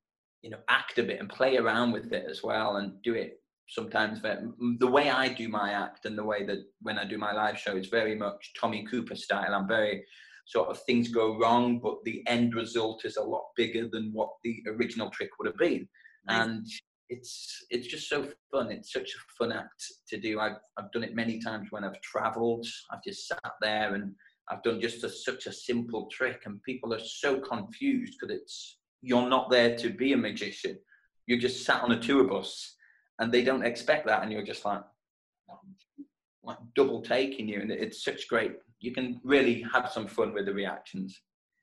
you 0.43 0.51
know, 0.51 0.59
act 0.69 0.99
a 0.99 1.03
bit 1.03 1.21
and 1.21 1.29
play 1.29 1.57
around 1.57 1.93
with 1.93 2.13
it 2.13 2.27
as 2.29 2.43
well 2.43 2.77
and 2.77 3.01
do 3.03 3.15
it 3.15 3.41
sometimes. 3.69 4.21
Very, 4.21 4.49
the 4.79 4.87
way 4.87 5.11
I 5.11 5.29
do 5.29 5.49
my 5.49 5.73
act 5.73 6.07
and 6.07 6.17
the 6.17 6.25
way 6.25 6.45
that 6.47 6.59
when 6.83 6.99
I 6.99 7.05
do 7.05 7.19
my 7.19 7.33
live 7.33 7.59
show 7.59 7.77
is 7.77 7.89
very 7.89 8.15
much 8.15 8.53
Tommy 8.59 8.85
Cooper 8.91 9.15
style. 9.17 9.55
I'm 9.55 9.69
very 9.69 10.05
sort 10.47 10.69
of 10.69 10.83
things 10.83 11.09
go 11.09 11.39
wrong, 11.39 11.79
but 11.79 11.97
the 12.05 12.23
end 12.27 12.55
result 12.55 13.05
is 13.05 13.17
a 13.17 13.23
lot 13.23 13.45
bigger 13.57 13.89
than 13.91 14.11
what 14.13 14.31
the 14.43 14.63
original 14.67 15.11
trick 15.11 15.31
would 15.39 15.47
have 15.47 15.59
been. 15.59 15.89
Nice. 16.27 16.47
And 16.47 16.67
it's 17.09 17.67
it's 17.71 17.89
just 17.89 18.09
so 18.09 18.27
fun. 18.51 18.71
It's 18.71 18.93
such 18.93 19.11
a 19.11 19.35
fun 19.39 19.53
act 19.53 19.85
to 20.09 20.19
do. 20.19 20.41
I've 20.41 20.57
I've 20.77 20.93
done 20.93 21.05
it 21.05 21.15
many 21.15 21.41
times 21.41 21.69
when 21.71 21.85
I've 21.85 22.01
travelled. 22.03 22.67
I've 22.91 23.03
just 23.05 23.29
sat 23.29 23.53
there 23.61 23.95
and 23.95 24.15
I've 24.49 24.63
done 24.63 24.81
just 24.81 25.05
a, 25.05 25.09
such 25.09 25.47
a 25.47 25.53
simple 25.53 26.09
trick, 26.11 26.43
and 26.47 26.63
people 26.63 26.93
are 26.95 27.01
so 27.01 27.41
confused 27.41 28.15
because 28.21 28.37
it's 28.37 28.79
you're 29.03 29.29
not 29.29 29.51
there 29.51 29.77
to 29.77 29.91
be 29.91 30.13
a 30.13 30.17
magician. 30.17 30.79
You're 31.27 31.39
just 31.39 31.65
sat 31.65 31.83
on 31.83 31.93
a 31.93 32.01
tour 32.01 32.25
bus, 32.25 32.77
and 33.19 33.33
they 33.33 33.43
don't 33.43 33.65
expect 33.65 34.07
that, 34.07 34.23
and 34.23 34.33
you're 34.33 34.45
just 34.45 34.65
like, 34.65 34.83
like 36.43 36.59
double 36.75 37.03
taking 37.03 37.49
you, 37.49 37.61
and 37.61 37.71
it's 37.71 38.05
such 38.05 38.29
great. 38.29 38.53
You 38.81 38.93
can 38.93 39.21
really 39.25 39.65
have 39.73 39.91
some 39.93 40.07
fun 40.07 40.33
with 40.33 40.47
the 40.47 40.55
reactions. 40.55 41.21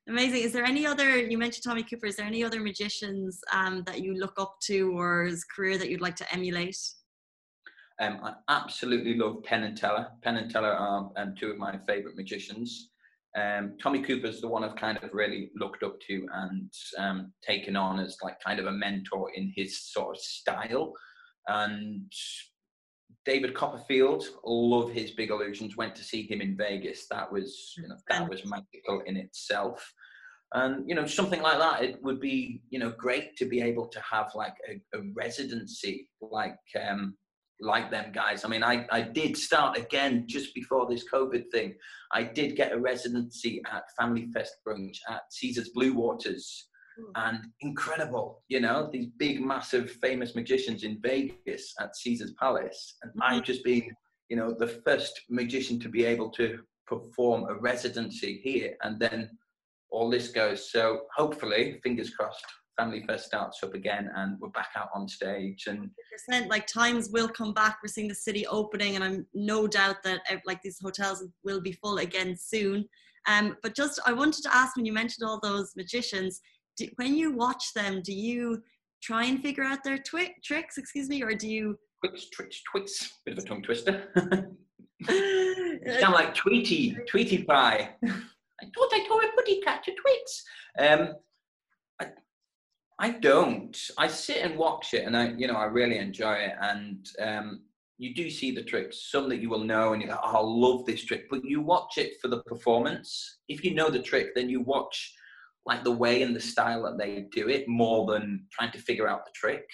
Amazing. 0.08 0.44
Is 0.44 0.54
there 0.54 0.64
any 0.64 0.86
other? 0.86 1.18
You 1.18 1.38
mentioned 1.38 1.64
Tommy 1.66 1.84
Cooper. 1.84 2.06
Is 2.06 2.16
there 2.16 2.26
any 2.26 2.44
other 2.44 2.62
magicians 2.62 3.42
um, 3.52 3.84
that 3.84 4.02
you 4.02 4.14
look 4.14 4.36
up 4.38 4.58
to, 4.64 4.98
or 4.98 5.26
his 5.26 5.44
career 5.44 5.78
that 5.78 5.90
you'd 5.90 6.02
like 6.02 6.16
to 6.18 6.34
emulate? 6.34 6.78
Um, 8.00 8.20
I 8.24 8.34
absolutely 8.48 9.16
love 9.16 9.44
Penn 9.44 9.64
and 9.64 9.76
Teller. 9.76 10.08
Penn 10.22 10.38
and 10.38 10.50
Teller 10.50 10.72
are 10.72 11.12
um, 11.18 11.36
two 11.36 11.50
of 11.50 11.58
my 11.58 11.78
favourite 11.88 12.16
magicians. 12.16 12.90
Um, 13.36 13.78
Tommy 13.82 14.02
Cooper's 14.02 14.42
the 14.42 14.48
one 14.48 14.64
I've 14.64 14.76
kind 14.76 14.98
of 15.02 15.14
really 15.14 15.52
looked 15.56 15.84
up 15.84 16.00
to 16.08 16.28
and 16.34 16.72
um, 16.98 17.34
taken 17.46 17.76
on 17.76 18.00
as 18.00 18.18
like 18.24 18.40
kind 18.44 18.60
of 18.60 18.66
a 18.66 18.72
mentor 18.72 19.32
in 19.36 19.52
his 19.56 19.80
sort 19.80 20.18
of 20.18 20.22
style. 20.22 20.94
And 21.48 22.12
David 23.26 23.54
Copperfield, 23.54 24.26
love 24.46 24.92
his 24.92 25.12
big 25.12 25.30
illusions. 25.30 25.78
Went 25.78 25.96
to 25.96 26.04
see 26.04 26.24
him 26.24 26.42
in 26.42 26.58
Vegas. 26.58 27.08
That 27.12 27.32
was 27.32 27.74
you 27.78 27.88
know 27.88 27.98
that 28.10 28.30
was 28.30 28.46
magical 28.46 29.02
in 29.06 29.18
itself. 29.18 29.94
And 30.54 30.88
you 30.90 30.96
know 30.96 31.06
something 31.06 31.42
like 31.42 31.60
that, 31.60 31.84
it 31.84 32.02
would 32.02 32.20
be 32.20 32.62
you 32.70 32.80
know 32.80 32.94
great 32.98 33.36
to 33.38 33.46
be 33.46 33.62
able 33.62 33.88
to 33.88 34.02
have 34.02 34.32
like 34.34 34.56
a, 34.70 34.98
a 34.98 35.02
residency 35.14 36.08
like 36.22 36.58
um, 36.82 37.18
like 37.60 37.92
them 37.92 38.12
guys. 38.12 38.46
I 38.46 38.48
mean, 38.48 38.64
I, 38.64 38.86
I 38.92 39.02
did 39.02 39.38
start 39.38 39.78
again 39.78 40.26
just 40.28 40.54
before 40.54 40.88
this 40.90 41.06
COVID 41.12 41.46
thing. 41.52 41.76
I 42.12 42.24
did 42.24 42.56
get 42.56 42.72
a 42.72 42.80
residency 42.80 43.62
at 43.72 43.84
Family 44.00 44.28
Fest 44.34 44.58
Brunch 44.66 44.98
at 45.10 45.22
Caesar's 45.32 45.70
Blue 45.70 45.94
Waters. 45.94 46.70
Cool. 46.98 47.12
And 47.16 47.40
incredible, 47.62 48.44
you 48.48 48.60
know, 48.60 48.90
these 48.92 49.08
big, 49.18 49.40
massive, 49.40 49.92
famous 50.02 50.34
magicians 50.34 50.84
in 50.84 51.00
Vegas 51.02 51.74
at 51.80 51.96
Caesar's 51.96 52.34
Palace. 52.40 52.96
And 53.04 53.12
hmm. 53.14 53.22
I've 53.22 53.44
just 53.44 53.64
been, 53.64 53.92
you 54.30 54.38
know, 54.38 54.56
the 54.58 54.68
first 54.68 55.22
magician 55.30 55.80
to 55.82 55.90
be 55.90 56.06
able 56.06 56.32
to 56.32 56.60
perform 56.88 57.44
a 57.50 57.56
residency 57.56 58.40
here. 58.44 58.76
And 58.82 59.00
then 59.00 59.30
all 59.90 60.10
this 60.10 60.30
goes. 60.30 60.72
So 60.72 61.02
hopefully, 61.16 61.80
fingers 61.84 62.10
crossed, 62.10 62.46
Family 62.78 63.04
First 63.08 63.26
starts 63.26 63.64
up 63.64 63.74
again 63.74 64.10
and 64.16 64.40
we're 64.40 64.50
back 64.50 64.70
out 64.76 64.90
on 64.94 65.08
stage. 65.08 65.66
And 65.68 65.90
percent 66.18 66.50
like 66.50 66.68
times 66.68 67.10
will 67.10 67.28
come 67.28 67.54
back 67.54 67.78
we're 67.84 67.88
seeing 67.88 68.08
the 68.08 68.16
city 68.16 68.46
opening 68.48 68.96
and 68.96 69.04
i'm 69.04 69.26
no 69.34 69.68
doubt 69.68 69.98
that 70.04 70.22
eh, 70.30 70.38
like 70.46 70.62
these 70.62 70.80
hotels 70.82 71.24
will 71.44 71.62
be 71.62 71.72
full 71.72 71.98
again 72.00 72.36
soon 72.36 72.86
um 73.28 73.56
but 73.62 73.76
just 73.76 74.00
i 74.06 74.14
wanted 74.14 74.42
to 74.44 74.56
ask 74.56 74.76
when 74.76 74.86
you 74.86 74.94
mentioned 74.94 75.28
all 75.28 75.40
those 75.42 75.74
magicians 75.76 76.42
do, 76.78 76.88
when 76.96 77.16
you 77.16 77.32
watch 77.32 77.74
them 77.76 78.02
do 78.02 78.14
you 78.14 78.62
try 79.02 79.26
and 79.26 79.42
figure 79.42 79.64
out 79.64 79.84
their 79.84 79.98
twi- 79.98 80.34
tricks 80.44 80.78
excuse 80.78 81.10
me 81.10 81.22
or 81.22 81.34
do 81.34 81.48
you 81.48 81.78
Twix, 82.06 82.30
twitch, 82.30 82.64
twix, 82.72 83.12
bit 83.26 83.36
of 83.36 83.44
a 83.44 83.48
tongue 83.48 83.64
twister. 83.64 84.04
you 85.10 85.94
sound 86.00 86.14
like 86.14 86.36
Tweety, 86.36 86.96
Tweety 87.10 87.44
Pie. 87.44 87.90
I 88.06 88.66
thought 88.76 88.94
I 88.94 89.04
told 89.08 89.24
a 89.24 89.30
putty 89.36 89.62
cat 89.62 89.84
to 89.84 89.92
Twix. 89.96 90.44
Um, 90.78 91.16
I 93.00 93.12
don't. 93.12 93.78
I 93.98 94.08
sit 94.08 94.38
and 94.38 94.58
watch 94.58 94.94
it, 94.94 95.06
and 95.06 95.16
I, 95.16 95.34
you 95.38 95.48
know, 95.48 95.56
I 95.56 95.66
really 95.66 95.98
enjoy 95.98 96.34
it. 96.34 96.54
And 96.60 97.08
um, 97.22 97.62
you 98.00 98.16
do 98.16 98.30
see 98.30 98.52
the 98.52 98.64
tricks, 98.64 99.10
some 99.12 99.30
that 99.30 99.38
you 99.42 99.50
will 99.50 99.64
know, 99.64 99.94
and 99.94 100.02
you 100.02 100.08
go, 100.08 100.20
"Oh, 100.24 100.38
I 100.38 100.40
love 100.42 100.86
this 100.86 101.04
trick." 101.04 101.26
But 101.30 101.46
you 101.46 101.62
watch 101.62 101.98
it 101.98 102.14
for 102.22 102.28
the 102.28 102.42
performance. 102.44 103.40
If 103.48 103.64
you 103.64 103.76
know 103.76 103.90
the 103.90 104.02
trick, 104.02 104.34
then 104.36 104.50
you 104.50 104.62
watch 104.62 105.14
like 105.66 105.84
the 105.84 105.92
way 105.92 106.24
and 106.24 106.36
the 106.36 106.40
style 106.40 106.84
that 106.84 106.98
they 106.98 107.28
do 107.32 107.50
it 107.50 107.68
more 107.68 108.12
than 108.12 108.46
trying 108.52 108.72
to 108.72 108.80
figure 108.80 109.08
out 109.08 109.26
the 109.26 109.32
trick. 109.36 109.66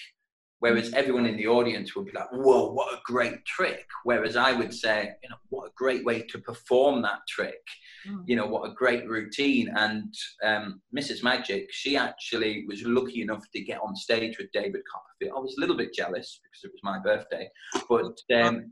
Whereas 0.64 0.94
everyone 0.94 1.26
in 1.26 1.36
the 1.36 1.48
audience 1.48 1.94
would 1.94 2.06
be 2.06 2.14
like, 2.14 2.32
whoa, 2.32 2.72
what 2.72 2.94
a 2.94 3.02
great 3.04 3.44
trick. 3.44 3.86
Whereas 4.06 4.38
I 4.38 4.54
would 4.54 4.74
say, 4.74 5.12
you 5.22 5.30
know, 5.30 5.36
what 5.50 5.68
a 5.68 5.72
great 5.76 6.06
way 6.06 6.22
to 6.22 6.40
perform 6.40 7.02
that 7.02 7.20
trick. 7.28 7.60
Mm. 8.08 8.24
You 8.28 8.38
know, 8.38 8.46
what 8.46 8.70
a 8.70 8.74
great 8.74 9.06
routine. 9.06 9.68
And 9.76 10.14
um, 10.42 10.82
Mrs. 10.98 11.22
Magic, 11.22 11.68
she 11.74 11.98
actually 11.98 12.64
was 12.66 12.82
lucky 12.84 13.22
enough 13.22 13.44
to 13.52 13.62
get 13.62 13.82
on 13.82 13.94
stage 13.94 14.38
with 14.38 14.54
David 14.54 14.84
Copperfield. 14.90 15.38
I 15.38 15.42
was 15.42 15.54
a 15.58 15.60
little 15.60 15.76
bit 15.76 15.94
jealous 15.94 16.40
because 16.42 16.64
it 16.64 16.72
was 16.72 16.80
my 16.82 16.98
birthday, 16.98 17.50
but 17.90 18.18
um, 18.34 18.72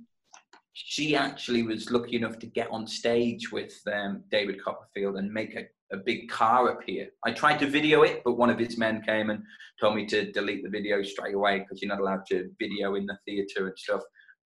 she 0.72 1.14
actually 1.14 1.64
was 1.64 1.92
lucky 1.92 2.16
enough 2.16 2.40
to 2.40 2.48
get 2.48 2.70
on 2.72 2.88
stage 2.88 3.52
with 3.52 3.78
um, 3.94 4.24
David 4.32 4.64
Copperfield 4.64 5.18
and 5.18 5.30
make 5.30 5.58
a 5.58 5.66
a 5.92 5.98
big 5.98 6.30
car 6.30 6.70
appear. 6.70 7.08
I 7.26 7.32
tried 7.32 7.58
to 7.60 7.68
video 7.68 8.04
it, 8.04 8.22
but 8.24 8.38
one 8.38 8.50
of 8.50 8.60
his 8.60 8.78
men 8.78 9.02
came 9.02 9.30
and 9.30 9.44
told 9.80 9.96
me 9.96 10.06
to 10.08 10.32
delete 10.32 10.64
the 10.64 10.70
video 10.70 11.04
straight 11.04 11.36
away 11.36 11.60
because 11.60 11.82
you're 11.82 11.90
not 11.90 12.00
allowed 12.00 12.26
to 12.28 12.50
video 12.60 12.96
in 12.96 13.06
the 13.06 13.18
theatre 13.26 13.68
and 13.68 13.78
stuff. 13.78 14.02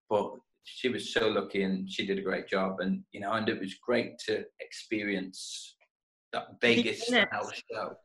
But 0.10 0.32
she 0.64 0.90
was 0.90 1.14
so 1.14 1.28
lucky 1.28 1.64
and 1.64 1.90
she 1.90 2.06
did 2.06 2.18
a 2.18 2.24
great 2.24 2.48
job. 2.48 2.80
And, 2.80 3.04
you 3.12 3.20
know, 3.20 3.34
and 3.34 3.48
it 3.48 3.60
was 3.60 3.76
great 3.76 4.18
to 4.28 4.44
experience 4.60 5.76
that 6.34 6.48
Vegas 6.62 7.08
style 7.08 7.52
show. 7.72 7.96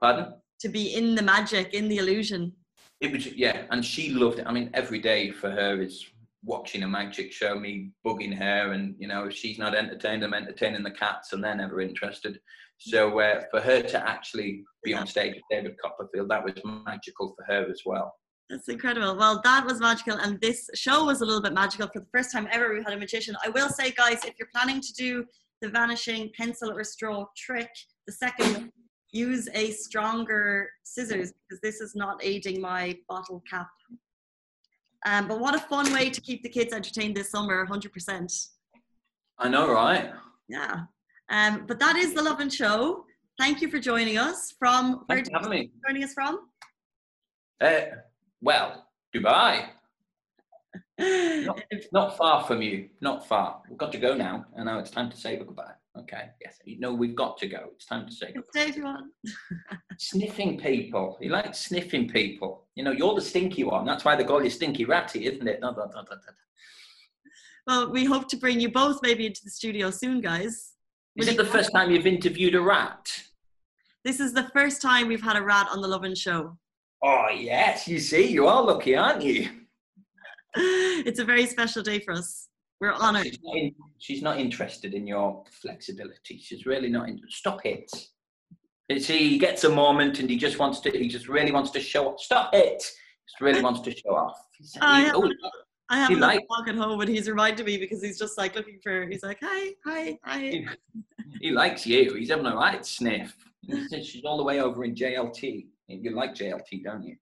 Pardon? 0.00 0.34
To 0.60 0.68
be 0.68 0.94
in 0.94 1.14
the 1.14 1.22
magic, 1.22 1.74
in 1.74 1.88
the 1.88 1.98
illusion. 1.98 2.52
It 3.00 3.12
was, 3.12 3.26
yeah. 3.26 3.66
And 3.70 3.84
she 3.84 4.10
loved 4.10 4.38
it. 4.38 4.46
I 4.46 4.52
mean, 4.52 4.70
every 4.74 4.98
day 4.98 5.30
for 5.30 5.50
her 5.50 5.80
is 5.80 6.04
watching 6.44 6.82
a 6.82 6.88
magic 6.88 7.32
show, 7.32 7.58
me 7.58 7.90
bugging 8.06 8.36
her, 8.36 8.72
and 8.72 8.94
you 8.98 9.08
know, 9.08 9.24
if 9.24 9.34
she's 9.34 9.58
not 9.58 9.74
entertained, 9.74 10.24
I'm 10.24 10.34
entertaining 10.34 10.82
the 10.82 10.90
cats, 10.90 11.32
and 11.32 11.42
they're 11.42 11.54
never 11.54 11.80
interested. 11.80 12.38
So 12.78 13.18
uh, 13.20 13.42
for 13.50 13.60
her 13.60 13.82
to 13.82 14.08
actually 14.08 14.64
be 14.82 14.94
on 14.94 15.06
stage 15.06 15.34
with 15.34 15.44
David 15.50 15.76
Copperfield, 15.80 16.28
that 16.30 16.44
was 16.44 16.54
magical 16.64 17.34
for 17.36 17.44
her 17.52 17.66
as 17.70 17.80
well. 17.86 18.12
That's 18.50 18.68
incredible. 18.68 19.16
Well, 19.16 19.40
that 19.42 19.64
was 19.64 19.80
magical, 19.80 20.18
and 20.18 20.40
this 20.40 20.68
show 20.74 21.06
was 21.06 21.22
a 21.22 21.24
little 21.24 21.42
bit 21.42 21.54
magical 21.54 21.88
for 21.88 22.00
the 22.00 22.06
first 22.12 22.30
time 22.30 22.46
ever. 22.52 22.74
We 22.74 22.82
had 22.82 22.92
a 22.92 22.98
magician. 22.98 23.36
I 23.44 23.48
will 23.48 23.70
say, 23.70 23.90
guys, 23.92 24.24
if 24.24 24.34
you're 24.38 24.48
planning 24.54 24.80
to 24.80 24.92
do 24.92 25.24
the 25.62 25.70
vanishing 25.70 26.30
pencil 26.36 26.70
or 26.70 26.84
straw 26.84 27.24
trick, 27.36 27.70
the 28.06 28.12
second, 28.12 28.70
use 29.12 29.48
a 29.54 29.70
stronger 29.70 30.68
scissors 30.82 31.32
because 31.48 31.60
this 31.62 31.80
is 31.80 31.94
not 31.94 32.18
aiding 32.22 32.60
my 32.60 32.98
bottle 33.08 33.42
cap. 33.48 33.68
Um, 35.04 35.28
but 35.28 35.38
what 35.38 35.54
a 35.54 35.58
fun 35.58 35.92
way 35.92 36.10
to 36.10 36.20
keep 36.20 36.42
the 36.42 36.48
kids 36.48 36.72
entertained 36.72 37.16
this 37.16 37.30
summer, 37.30 37.66
100%. 37.66 38.48
I 39.38 39.48
know, 39.48 39.70
right? 39.70 40.12
Yeah. 40.48 40.82
Um, 41.28 41.64
but 41.66 41.78
that 41.78 41.96
is 41.96 42.14
the 42.14 42.22
Lovin 42.22 42.48
Show. 42.48 43.04
Thank 43.38 43.60
you 43.60 43.68
for 43.68 43.78
joining 43.78 44.16
us 44.16 44.54
from 44.58 45.02
where 45.06 45.18
Thanks 45.18 45.30
having 45.32 45.50
me. 45.50 45.70
joining 45.86 46.04
us 46.04 46.14
from? 46.14 46.48
Uh, 47.60 47.80
well, 48.40 48.86
Dubai. 49.14 49.66
not, 50.98 51.60
not, 51.92 52.16
far 52.16 52.44
from 52.44 52.62
you. 52.62 52.88
Not 53.00 53.26
far. 53.26 53.62
We've 53.68 53.78
got 53.78 53.92
to 53.92 53.98
go 53.98 54.14
now, 54.14 54.46
and 54.56 54.66
now 54.66 54.78
it's 54.78 54.90
time 54.90 55.10
to 55.10 55.16
say 55.16 55.36
goodbye. 55.36 55.72
Okay. 55.96 56.30
Yes. 56.40 56.58
No, 56.78 56.92
we've 56.92 57.14
got 57.14 57.38
to 57.38 57.46
go. 57.46 57.68
It's 57.74 57.86
time 57.86 58.06
to 58.06 58.12
say 58.12 58.32
goodbye. 58.32 58.50
Sniffing 59.98 60.58
people. 60.58 61.16
You 61.20 61.30
like 61.30 61.54
sniffing 61.54 62.08
people. 62.08 62.66
You 62.74 62.82
know, 62.82 62.90
you're 62.90 63.14
the 63.14 63.20
stinky 63.20 63.62
one. 63.62 63.86
That's 63.86 64.04
why 64.04 64.16
they 64.16 64.24
call 64.24 64.42
you 64.42 64.50
Stinky 64.50 64.84
Ratty, 64.84 65.26
isn't 65.26 65.46
it? 65.46 65.60
well, 67.66 67.90
we 67.90 68.04
hope 68.04 68.28
to 68.28 68.36
bring 68.36 68.58
you 68.58 68.70
both 68.70 68.98
maybe 69.02 69.26
into 69.26 69.42
the 69.44 69.50
studio 69.50 69.90
soon, 69.90 70.20
guys. 70.20 70.72
Is 71.16 71.28
it 71.28 71.36
the 71.36 71.44
first 71.44 71.70
time 71.72 71.92
you've 71.92 72.08
interviewed 72.08 72.56
a 72.56 72.60
rat? 72.60 73.08
This 74.04 74.18
is 74.18 74.32
the 74.32 74.50
first 74.52 74.82
time 74.82 75.06
we've 75.06 75.22
had 75.22 75.36
a 75.36 75.42
rat 75.42 75.68
on 75.70 75.80
the 75.80 75.86
Lovin 75.86 76.16
Show. 76.16 76.58
Oh, 77.04 77.28
yes. 77.32 77.86
You 77.86 78.00
see, 78.00 78.26
you 78.26 78.48
are 78.48 78.62
lucky, 78.62 78.96
aren't 78.96 79.22
you? 79.22 79.48
it's 80.56 81.20
a 81.20 81.24
very 81.24 81.46
special 81.46 81.82
day 81.82 82.00
for 82.00 82.12
us. 82.14 82.48
We're 82.80 82.94
honoured. 82.94 83.26
She's 83.26 83.38
not, 83.42 83.56
in, 83.56 83.74
she's 83.98 84.22
not 84.22 84.38
interested 84.38 84.94
in 84.94 85.06
your 85.06 85.44
flexibility. 85.50 86.38
She's 86.38 86.66
really 86.66 86.88
not. 86.88 87.08
In, 87.08 87.20
stop 87.28 87.64
it. 87.64 87.90
It's, 88.88 89.06
he 89.06 89.38
gets 89.38 89.64
a 89.64 89.70
moment 89.70 90.18
and 90.18 90.28
he 90.28 90.36
just 90.36 90.58
wants 90.58 90.80
to. 90.80 90.90
He 90.90 91.08
just 91.08 91.28
really 91.28 91.52
wants 91.52 91.70
to 91.70 91.80
show 91.80 92.08
off. 92.08 92.20
Stop 92.20 92.50
it. 92.52 92.82
He 92.82 93.30
just 93.30 93.40
really 93.40 93.62
wants 93.62 93.80
to 93.80 93.90
show 93.90 94.14
off. 94.14 94.38
He's, 94.58 94.76
I, 94.80 95.04
he, 95.04 95.10
oh, 95.14 95.30
I 95.88 95.98
have 95.98 96.10
a 96.10 96.14
like, 96.16 96.40
dog 96.48 96.68
at 96.68 96.76
home, 96.76 97.00
and 97.00 97.08
he's 97.08 97.28
reminded 97.28 97.66
me 97.66 97.76
because 97.76 98.02
he's 98.02 98.18
just 98.18 98.36
like 98.36 98.54
looking 98.54 98.78
for. 98.82 99.06
He's 99.06 99.22
like, 99.22 99.38
hi, 99.42 99.70
hi, 99.84 100.18
hi. 100.24 100.38
He, 100.40 100.66
he 101.40 101.50
likes 101.50 101.86
you. 101.86 102.14
He's 102.14 102.30
having 102.30 102.46
a 102.46 102.54
right 102.54 102.84
sniff. 102.84 103.34
She's 103.90 104.24
all 104.24 104.36
the 104.36 104.44
way 104.44 104.60
over 104.60 104.84
in 104.84 104.94
JLT. 104.94 105.66
You 105.88 106.10
like 106.10 106.34
JLT, 106.34 106.84
don't 106.84 107.02
you? 107.02 107.16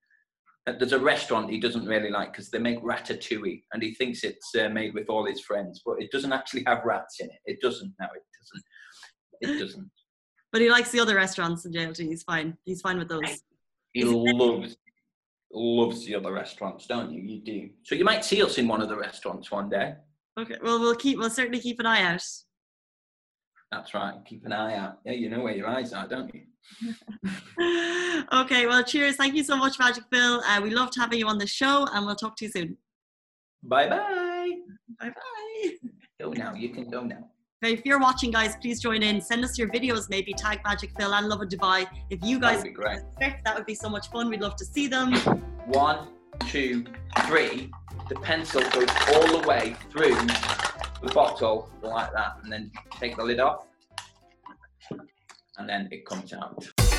There's 0.66 0.92
a 0.92 0.98
restaurant 0.98 1.50
he 1.50 1.58
doesn't 1.58 1.86
really 1.86 2.10
like 2.10 2.32
because 2.32 2.50
they 2.50 2.58
make 2.58 2.80
ratatouille, 2.82 3.62
and 3.72 3.82
he 3.82 3.94
thinks 3.94 4.22
it's 4.22 4.54
uh, 4.54 4.68
made 4.68 4.94
with 4.94 5.08
all 5.08 5.26
his 5.26 5.40
friends, 5.40 5.82
but 5.84 6.00
it 6.00 6.10
doesn't 6.12 6.32
actually 6.32 6.62
have 6.66 6.84
rats 6.84 7.18
in 7.18 7.26
it. 7.26 7.40
It 7.46 7.60
doesn't. 7.60 7.92
No, 8.00 8.06
it 8.14 8.22
doesn't. 8.38 8.64
It 9.40 9.58
doesn't. 9.64 9.90
but 10.52 10.60
he 10.60 10.70
likes 10.70 10.92
the 10.92 11.00
other 11.00 11.16
restaurants 11.16 11.64
in 11.64 11.72
JLT. 11.72 12.06
He's 12.06 12.22
fine. 12.22 12.56
He's 12.64 12.80
fine 12.80 12.98
with 12.98 13.08
those. 13.08 13.42
He 13.92 14.04
loves 14.04 14.76
loves 15.52 16.06
the 16.06 16.14
other 16.14 16.32
restaurants, 16.32 16.86
don't 16.86 17.12
you? 17.12 17.20
You 17.20 17.40
do. 17.40 17.70
So 17.82 17.94
you 17.94 18.04
might 18.04 18.24
see 18.24 18.42
us 18.42 18.58
in 18.58 18.68
one 18.68 18.80
of 18.80 18.88
the 18.88 18.96
restaurants 18.96 19.50
one 19.50 19.68
day. 19.68 19.94
Okay. 20.38 20.56
Well, 20.62 20.80
we'll 20.80 20.94
keep. 20.94 21.18
We'll 21.18 21.30
certainly 21.30 21.60
keep 21.60 21.80
an 21.80 21.86
eye 21.86 22.02
out. 22.02 22.24
That's 23.72 23.94
right. 23.94 24.14
Keep 24.26 24.44
an 24.44 24.52
eye 24.52 24.76
out. 24.76 24.98
Yeah, 25.06 25.12
you 25.12 25.30
know 25.30 25.40
where 25.40 25.56
your 25.56 25.66
eyes 25.66 25.94
are, 25.94 26.06
don't 26.06 26.30
you? 26.34 26.42
okay. 28.34 28.66
Well, 28.66 28.84
cheers. 28.84 29.16
Thank 29.16 29.34
you 29.34 29.42
so 29.42 29.56
much, 29.56 29.78
Magic 29.78 30.04
Phil. 30.12 30.42
Uh, 30.46 30.60
we 30.62 30.68
loved 30.68 30.94
having 30.94 31.18
you 31.18 31.26
on 31.26 31.38
the 31.38 31.46
show, 31.46 31.88
and 31.90 32.04
we'll 32.04 32.14
talk 32.14 32.36
to 32.36 32.44
you 32.44 32.50
soon. 32.50 32.76
Bye 33.62 33.88
bye. 33.88 34.50
Bye 35.00 35.08
bye. 35.08 35.70
Go 36.20 36.32
now. 36.32 36.52
You 36.54 36.68
can 36.68 36.90
go 36.90 37.02
now. 37.02 37.30
If 37.62 37.86
you're 37.86 37.98
watching, 37.98 38.30
guys, 38.30 38.56
please 38.60 38.80
join 38.80 39.02
in. 39.02 39.20
Send 39.20 39.42
us 39.44 39.56
your 39.56 39.68
videos, 39.68 40.10
maybe 40.10 40.34
tag 40.34 40.60
Magic 40.64 40.90
Phil 40.98 41.14
and 41.14 41.28
Lovin 41.28 41.48
Dubai. 41.48 41.86
If 42.10 42.18
you 42.22 42.38
guys 42.38 42.56
that 42.56 42.64
would 42.64 42.74
be 42.74 42.74
great. 42.74 43.00
that 43.44 43.54
would 43.56 43.66
be 43.66 43.74
so 43.74 43.88
much 43.88 44.10
fun. 44.10 44.28
We'd 44.28 44.40
love 44.40 44.56
to 44.56 44.64
see 44.64 44.88
them. 44.88 45.14
One, 45.66 46.08
two, 46.40 46.84
three. 47.26 47.70
The 48.08 48.16
pencil 48.16 48.62
goes 48.70 48.88
all 49.14 49.40
the 49.40 49.46
way 49.48 49.76
through 49.90 50.16
bottle 51.08 51.70
like 51.82 52.12
that, 52.12 52.36
and 52.42 52.52
then 52.52 52.70
take 53.00 53.16
the 53.16 53.24
lid 53.24 53.40
off, 53.40 53.66
and 55.58 55.68
then 55.68 55.88
it 55.90 56.06
comes 56.06 56.32
out. 56.32 56.91